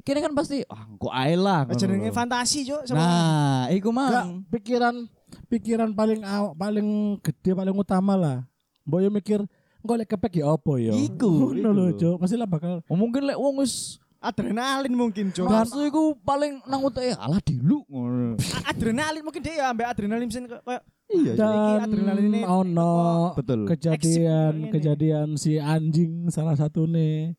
[0.00, 1.64] Kene kan pasti ah kok ae lah.
[1.70, 2.82] Jenenge fantasi, cok.
[2.84, 4.42] sama- Nah, iku mang.
[4.48, 5.06] pikiran
[5.46, 6.88] pikiran paling aw- paling
[7.20, 8.38] gede paling utama lah.
[8.82, 9.40] Mbok yo mikir
[9.80, 10.92] engko lek kepek ya apa ya?
[10.92, 11.84] Iku, Ngono lho.
[11.94, 12.16] Cuk.
[12.18, 15.44] Pasti lah bakal Oh, mungkin lek wong wis adrenalin mungkin, cok.
[15.44, 18.34] Maksud iku paling nang uteke alah dilu ngono.
[18.66, 21.32] Adrenalin mungkin dia ya ambek adrenalin mesin kayak Iya.
[21.34, 23.68] dan adrenalin ini ono Betul.
[23.68, 27.36] kejadian kejadian si anjing salah satu nih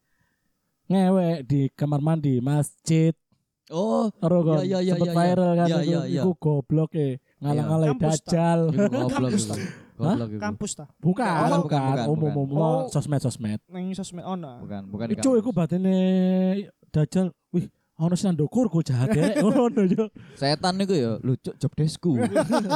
[0.87, 3.13] ngewek di kamar mandi masjid
[3.67, 4.13] Oh,
[4.45, 5.17] kon, Iya, iya, iya, sempet iya, iya.
[5.25, 6.21] viral kan Iya, iya, iya.
[6.21, 7.07] iku goblok e
[7.39, 8.13] ngalang-alai Kampus, tak?
[8.29, 9.49] dajal iku goblok Kampus iku.
[9.49, 9.55] ta?
[9.95, 10.39] Goblok iku.
[10.39, 10.85] kampus ta.
[10.95, 12.79] bukan Bukan, bukan, bukan, umum umum Oh.
[12.87, 14.61] sosmed sosmed Nang sosmed ono.
[14.61, 15.57] Bukan, bukan di Iku iku kampus.
[15.57, 15.97] batine
[16.87, 17.65] dajal wih
[17.97, 22.21] ono sing ndukur ku jahat ya ngono yo Setan niku ya lucu job deskku.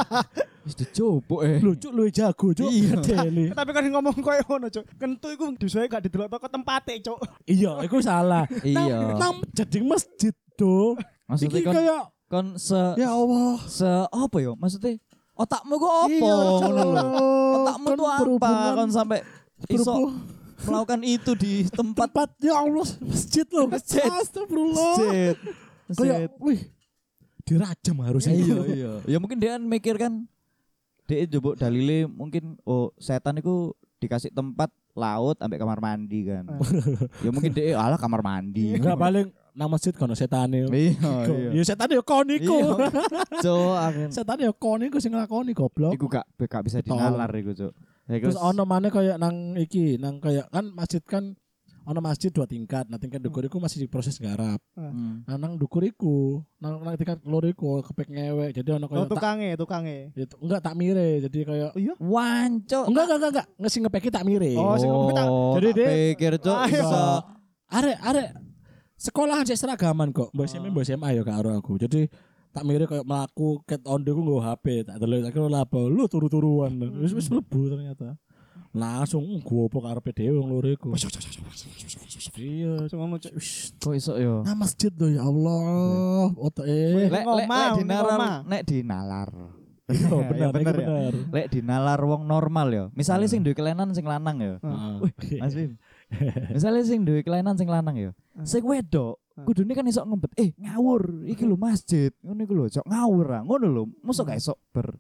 [0.70, 1.58] Wis dicoba eh.
[1.60, 3.02] lucu lu jago cuk Iya.
[3.02, 3.50] Deli.
[3.58, 4.86] Tapi kan ngomong koyo ngono, Cuk.
[4.96, 7.18] Kentu iku disuwe gak didelok toko tempate, Cuk.
[7.50, 9.18] iya iku salah Iya.
[9.18, 10.94] nang jadi masjid do
[11.26, 14.54] Maksudnya kon kayak kon se ya Allah se apa ya?
[14.54, 15.02] Maksudnya
[15.34, 16.86] otakmu kok apa Iya, ngono lho.
[16.86, 17.56] Cuk.
[17.58, 19.20] Otakmu tuh apa kon sampai
[19.74, 19.94] iso
[20.60, 24.04] melakukan itu di tempat tempat ya Allah masjid loh Masjid.
[24.04, 25.36] astagfirullah masjid.
[25.96, 26.60] kayak wih
[27.42, 28.92] dirajam harusnya iya iya.
[29.08, 30.28] Ya mungkin dia kan mikir kan
[31.10, 36.46] dia coba dalile mungkin oh setan itu dikasih tempat laut ambek kamar mandi kan.
[37.26, 38.72] ya mungkin dia alah kamar mandi.
[38.72, 40.94] enggak paling nang masjid kono setane Iya
[41.28, 41.50] Kok- iya.
[41.52, 42.88] ya setan ya kon iku Iya.
[43.44, 43.76] Cuk,
[44.10, 47.74] setan ya kon iku sing nglakoni goblok Iku gak gak bisa dinalar iku, Cuk.
[48.06, 51.34] Ya, terus ono mana kayak nang iki nang kayak kan masjid kan
[51.90, 55.26] ono masjid dua tingkat nah tingkat dukur iku masih diproses garap Hmm.
[55.26, 59.02] nah nang dukur iku nang, nang tingkat loro iku kepek ngewek jadi ono Oh, kayak
[59.04, 59.98] tak tukange, tukange.
[60.16, 61.94] itu enggak tak mire jadi kayak Oh iya.
[62.00, 62.84] Wancuk.
[62.86, 65.76] enggak enggak enggak enggak nggak sing ngepeki tak mire Oh, sing ngepeki tak- Jadi tak
[65.76, 66.80] dia- pikir, Cuk, Ayo.
[66.80, 67.04] iso
[67.68, 68.28] arek arek
[68.96, 72.06] sekolahan sih seragaman kok mbak SMA mbak SMA ya karo aku jadi
[72.50, 75.80] tak mirip kayak melaku ket onde ku nggo HP tak delok tak kira lah apa
[75.82, 78.18] lu turu-turuan wis wis mlebu ternyata
[78.70, 80.88] langsung gua apa karepe dhewe wong loro iku
[82.40, 83.34] iya ngono, Cuk.
[83.82, 84.46] kok iso yo.
[84.46, 87.48] nah masjid loh ya Allah otak eh Lek lek
[87.82, 89.30] dinalar, nek dinalar.
[89.34, 89.52] oh,
[89.90, 90.86] Ya, benar bener benar ya.
[90.86, 92.86] benar Lek dinalar wong normal yo.
[92.94, 94.56] Misalnya sing duwe kelainan sing lanang yo.
[94.62, 95.42] Heeh.
[95.42, 95.82] Mas Bim.
[96.56, 98.12] Misalnya sing duwe kelainan sing lanang yo.
[98.46, 102.86] Sing wedok kudune kan iso ngempet eh ngawur iki lho masjid ngono iku lho cok
[102.86, 105.00] ngawur ah ngono lho mosok gak iso ber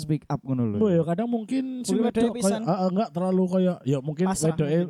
[0.00, 2.64] speak up ngono lho Oh ya kadang mungkin si wedok pisan.
[2.64, 4.80] ah, enggak terlalu kayak ya mungkin wedoke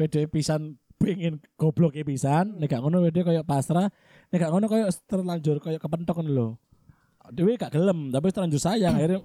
[0.00, 0.26] wedoke.
[0.32, 3.92] pisan pengen goblok pisan nek gak ngono wedoke kayak pasrah
[4.32, 6.48] nek gak ngono kayak terlanjur kayak kepentok ngono lho
[7.32, 9.20] Dewe gak gelem tapi terlanjur sayang akhirnya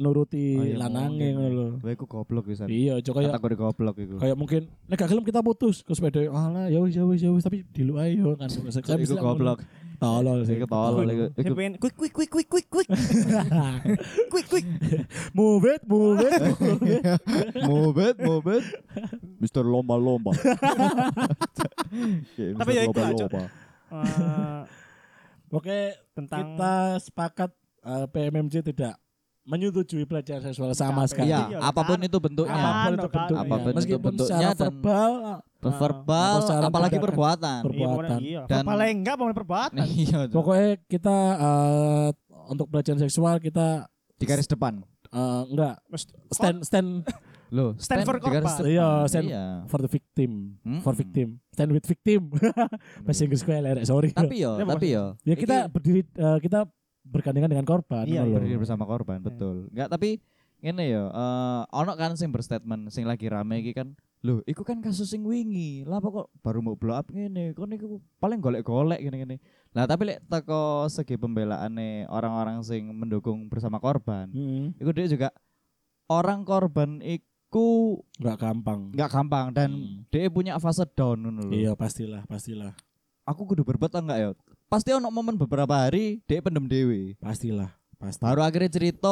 [0.00, 1.66] nuruti oh, iya, lanange ngono lho.
[1.84, 2.72] Kowe iku goblok pisan.
[2.72, 4.16] Iya, aja kaya kategori goblok iku.
[4.16, 6.24] Kayak mungkin nek gak gelem kita putus ke sepeda.
[6.32, 8.48] Alah, ya wis ya wis ya wis tapi dilu ayo kan.
[8.48, 9.60] Saya bisa goblok.
[10.00, 10.56] Tolol sih.
[10.64, 11.24] Tolol iku.
[11.36, 12.88] Saya pengen quick quick quick quick quick quick.
[14.32, 14.66] quick quick.
[15.36, 16.40] Move it, move it.
[17.68, 18.64] move it, move it.
[19.36, 20.32] Mister lomba-lomba.
[22.34, 23.26] Tapi ya iku aja.
[23.90, 24.62] Eh,
[25.50, 27.50] Oke, tentang kita sepakat
[27.82, 28.94] eh, uh, PMMJ tidak
[29.42, 31.28] menyetujui pelecehan seksual sama sekali.
[31.28, 32.06] Iya, Iya, apa pun kan.
[32.06, 32.54] itu bentuknya.
[32.54, 33.40] Apa pun itu bentuknya.
[33.40, 35.12] Apa pun itu Meskipun bentuknya secara dan- verbal
[35.60, 37.60] Verbal, Atau secara apalagi perbuatan.
[37.60, 38.18] Iya, perbuatan.
[38.22, 38.40] iya.
[38.46, 39.84] Dan- paling enggak paling perbuatan.
[40.00, 40.18] Iya.
[40.30, 42.08] Pokoknya kita eh,
[42.48, 43.84] untuk pelecehan seksual kita
[44.14, 44.80] di garis depan.
[45.10, 45.74] eh, enggak
[46.30, 46.90] stand stand
[47.50, 48.62] Loh, Stand for di garis korban.
[48.64, 49.44] Iya, stand Iya.
[49.66, 50.80] for the victim, Mm-mm.
[50.80, 52.30] for victim, stand with victim.
[53.04, 54.14] Bahasa Inggris gue lerek, sorry.
[54.14, 55.04] Tapi yo, Ya, tapi yo.
[55.20, 56.70] ya kita berdiri eh, kita
[57.02, 58.04] bergandengan dengan korban.
[58.04, 58.36] Iya, ngono lho.
[58.38, 59.68] berdiri bersama korban, betul.
[59.70, 60.20] Enggak, tapi
[60.60, 64.84] ngene yo, eh ono kan sing berstatement sing lagi rame iki kan Loh, iku kan
[64.84, 65.80] kasus sing wingi.
[65.88, 67.56] Lah kok baru mau blow up ngene?
[67.56, 69.40] Kon iku paling golek-golek gini-gini.
[69.72, 74.76] Lah tapi lek teko segi pembelaane orang-orang sing mendukung bersama korban, Hmm.
[74.76, 75.32] iku dia juga
[76.04, 78.80] orang korban iku Nggak gampang.
[78.92, 80.04] nggak gampang dan Hmm.
[80.12, 81.48] dia punya fase down lho.
[81.48, 82.76] Iya pastilah, pastilah,
[83.24, 84.30] Aku kudu berbuat enggak ya?
[84.70, 87.18] Pasti ono momen beberapa hari dia pendem dewe.
[87.18, 88.22] pastilah, pasti.
[88.22, 89.10] Baru akhirnya cerita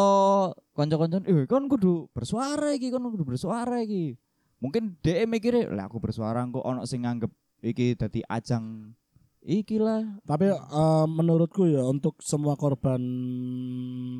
[0.71, 4.15] konco-konco, eh kon kudu bersuara iki, kon kudu bersuara iki.
[4.59, 7.31] Mungkin dia mikirnya, lah aku bersuara kok ono sing nganggep
[7.61, 8.95] iki dadi ajang
[9.41, 10.07] iki lah.
[10.23, 13.03] Tapi eh, menurutku ya untuk semua korban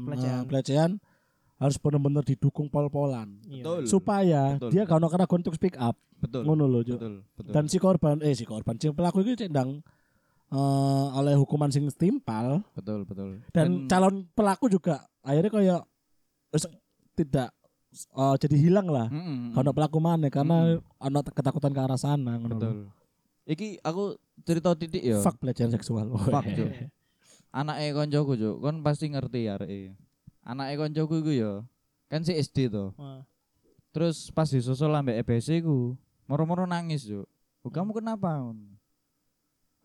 [0.05, 0.43] Pelecehan.
[0.43, 0.91] eh, pelecehan
[1.59, 3.63] harus benar-benar didukung pol-polan Iya.
[3.63, 3.81] Betul.
[3.87, 6.47] supaya Betul, dia gak ono keraguan untuk speak up Betul.
[6.47, 6.83] ngono loh.
[6.83, 7.51] Betul, betul.
[7.51, 9.83] dan si korban eh si korban si pelaku itu cendang
[10.49, 13.41] eh, oleh hukuman sing setimpal betul, betul.
[13.53, 15.83] dan calon pelaku juga akhirnya kayak
[17.15, 17.49] tidak
[17.93, 19.53] eh, jadi hilang lah Mm-mm.
[19.53, 22.89] kalau pelaku mana karena ono ketakutan ke arah sana betul.
[23.49, 24.13] Iki aku
[24.45, 25.25] cerita titik ya.
[25.25, 26.69] fuck pelecehan seksual Fuck, Jo.
[27.49, 28.61] Anake koncoku, Jo.
[28.61, 29.97] Kon pasti ngerti areke.
[30.45, 31.53] Anake koncoku iku ya
[32.13, 32.93] kan si SD to.
[33.01, 33.25] Wah.
[33.89, 35.97] Terus pas disusul ambek EBC ku,
[36.29, 37.25] moro-moro nangis, Jo.
[37.65, 38.53] "Oh, kamu kenapa?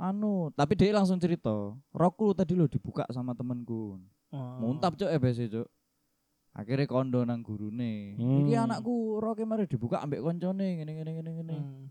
[0.04, 1.54] Anu, tapi dia langsung cerita,
[1.90, 3.96] rokku tadi lo dibuka sama temenku.
[4.30, 4.60] Wah.
[4.60, 5.68] Muntap cok EBC cok.
[6.54, 8.14] Akhirnya kondo nang gurune.
[8.14, 8.44] Hmm.
[8.44, 11.56] Iki anakku roke mari dibuka ambek koncone ngene ngene ngene ngene.
[11.56, 11.84] Hmm.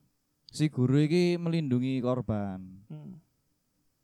[0.46, 2.60] Si guru iki melindungi korban.
[2.86, 3.16] Hmm.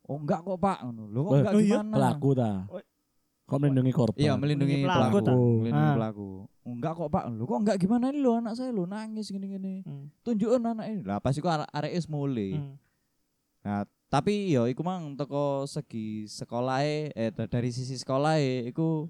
[0.02, 1.04] Oh enggak kok Pak ngono.
[1.06, 1.76] Lho kok enggak oh iya?
[1.78, 1.94] gimana?
[1.94, 2.82] pelaku ta Oh.
[3.44, 5.04] kok melindungi korban Iya, melindungi Melindungi pelaku.
[5.14, 5.32] pelaku, ta?
[5.36, 5.94] Melindungi Ah.
[5.94, 6.28] pelaku.
[6.64, 7.24] Oh, enggak kok Pak.
[7.28, 9.74] Lho kok enggak gimana ini lo anak saya lo nangis gini gini.
[9.84, 10.08] Hmm.
[10.22, 11.02] Tunjukin anak ini.
[11.04, 12.56] Lah pas iku arek wis mulai.
[12.56, 12.74] Hmm.
[13.60, 19.04] Nah, tapi yo iku mang teko segi sekolahe eh da- dari sisi sekolahe iku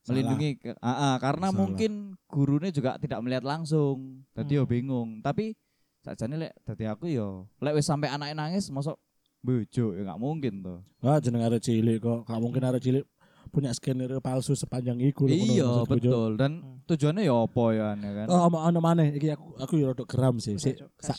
[0.00, 0.20] Salah.
[0.20, 1.58] melindungi ke- ah, ah, karena Salah.
[1.58, 1.92] mungkin
[2.26, 4.20] gurunya juga tidak melihat langsung.
[4.30, 4.70] Dadi yo Hmm.
[4.70, 5.08] bingung.
[5.18, 5.56] Tapi
[5.98, 9.00] sakjane lek dadi aku yo lek wis sampai anaknya nangis mosok
[9.40, 10.78] bojo ya nggak mungkin tuh.
[11.00, 12.24] Wah jeneng arek cilik kok.
[12.24, 13.04] Gak mungkin arek cilik
[13.48, 16.80] punya skenario palsu sepanjang iku Iya betul dan Hmm.
[16.84, 18.26] tujuannya ya apa ya kan.
[18.26, 20.56] Oh, ono ono maneh iki aku aku ya rada geram sih.
[20.56, 21.16] Si, Cok, sak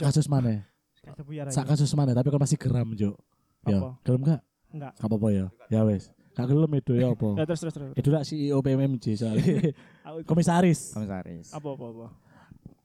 [0.00, 0.66] kasus maneh.
[1.48, 3.16] Sak kasus maneh tapi kan masih geram, Jo.
[3.64, 3.98] Ya, Apa?
[4.02, 4.40] gelem gak?
[4.68, 4.92] Enggak.
[4.96, 5.46] Gak apa-apa ya.
[5.68, 6.12] Ya wes.
[6.32, 7.28] Gak gelem itu ya apa?
[7.34, 7.90] Ya terus terus terus.
[7.94, 9.74] Itu lah CEO PMMJ soalnya.
[10.30, 10.92] Komisaris.
[10.92, 11.50] Komisaris.
[11.50, 12.06] Apa apa apa.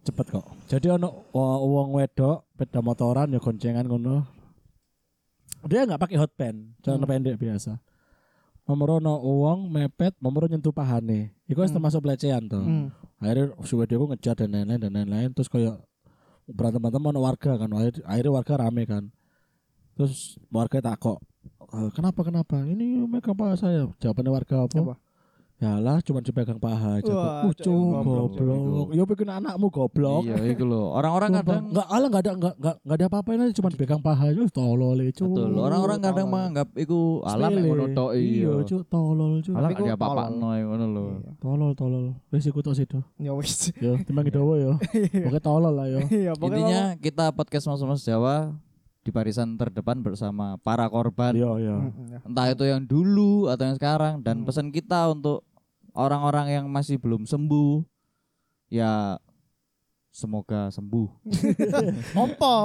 [0.04, 0.46] Cepet kok.
[0.68, 4.28] Jadi ono wong wedok beda motoran ya goncengan ngono.
[5.64, 7.12] Dia nggak pakai hot pen, celana Hmm.
[7.16, 7.80] pendek biasa.
[8.64, 11.32] Nomor ono uang mepet, nomor nyentuh pahane.
[11.48, 11.80] Iku wis Hmm.
[11.80, 12.64] termasuk pelecehan tuh.
[12.64, 12.92] Hmm.
[13.20, 15.80] Akhirnya si wedok ngejar dan lain-lain dan lain-lain terus kayak
[16.48, 17.70] berantem berantem ono warga kan.
[17.72, 19.04] Akhir- Akhirnya warga rame kan.
[19.94, 21.22] Terus warga takok,
[21.70, 22.66] "Eh, kenapa kenapa?
[22.66, 23.86] Ini megang paha saya.
[24.02, 24.78] Jawabannya warga apa?
[24.82, 24.96] Apa?
[25.64, 27.08] Ya lah cuma dipegang paha aja.
[27.08, 27.72] Wah, Uh, cok, cuk,
[28.04, 28.88] goblok, goblok.
[28.92, 30.22] Ya bikin anakmu goblok.
[30.22, 30.92] Iya itu loh.
[30.92, 34.24] Orang-orang kadang enggak ala enggak ada enggak enggak enggak ada apa-apain aja cuma dipegang paha
[34.28, 35.32] aja tolol ya, cuk.
[35.32, 35.52] betul.
[35.56, 38.52] Orang-orang kadang menganggap iku alam ngono tok Iya, iya.
[38.62, 39.56] cuk, tolol cuk.
[39.56, 40.36] Alam Tapi gak ku apa-apa tolol.
[40.36, 41.04] no ngono lho.
[41.16, 41.32] Iya.
[41.40, 42.06] Tolol tolol.
[42.30, 43.00] Wis iku tok sido.
[43.16, 43.72] Ya wis.
[43.80, 44.72] Ya, timbang dawa ya.
[45.32, 46.00] Oke tolol lah ya.
[46.06, 48.52] Iya, pokoknya Intinya kita podcast Mas Mas Jawa
[49.00, 51.76] di barisan terdepan bersama para korban Iya, iya.
[52.22, 54.46] Entah itu yang dulu atau yang sekarang dan Hmm.
[54.46, 55.44] pesan kita untuk
[55.94, 57.86] orang-orang yang masih belum sembuh
[58.68, 59.18] ya
[60.10, 61.10] semoga sembuh
[62.26, 62.56] Apa?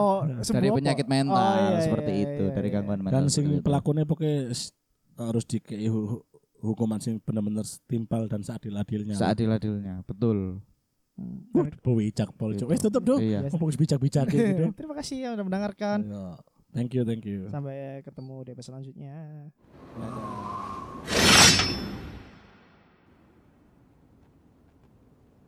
[0.45, 2.75] dari penyakit mental Oh, iya, seperti iya, itu iya, dari iya.
[2.77, 4.53] gangguan mental Dan sing pelakunya pokoknya
[5.19, 6.25] harus dikei hu-
[6.61, 9.15] hukuman sing benar-benar setimpal dan seadil-adilnya.
[9.15, 10.61] seadil-adilnya betul
[11.19, 11.51] Hmm.
[11.51, 12.71] Wah, bewicak pol cuk.
[12.71, 13.19] Wis tutup dong.
[13.19, 14.71] iya Ngomong bijak-bijak gitu.
[14.79, 15.99] Terima kasih yang sudah mendengarkan.
[16.71, 17.51] Thank you, thank you.
[17.51, 19.51] Sampai ketemu di episode selanjutnya.
[19.99, 20.58] Dadah.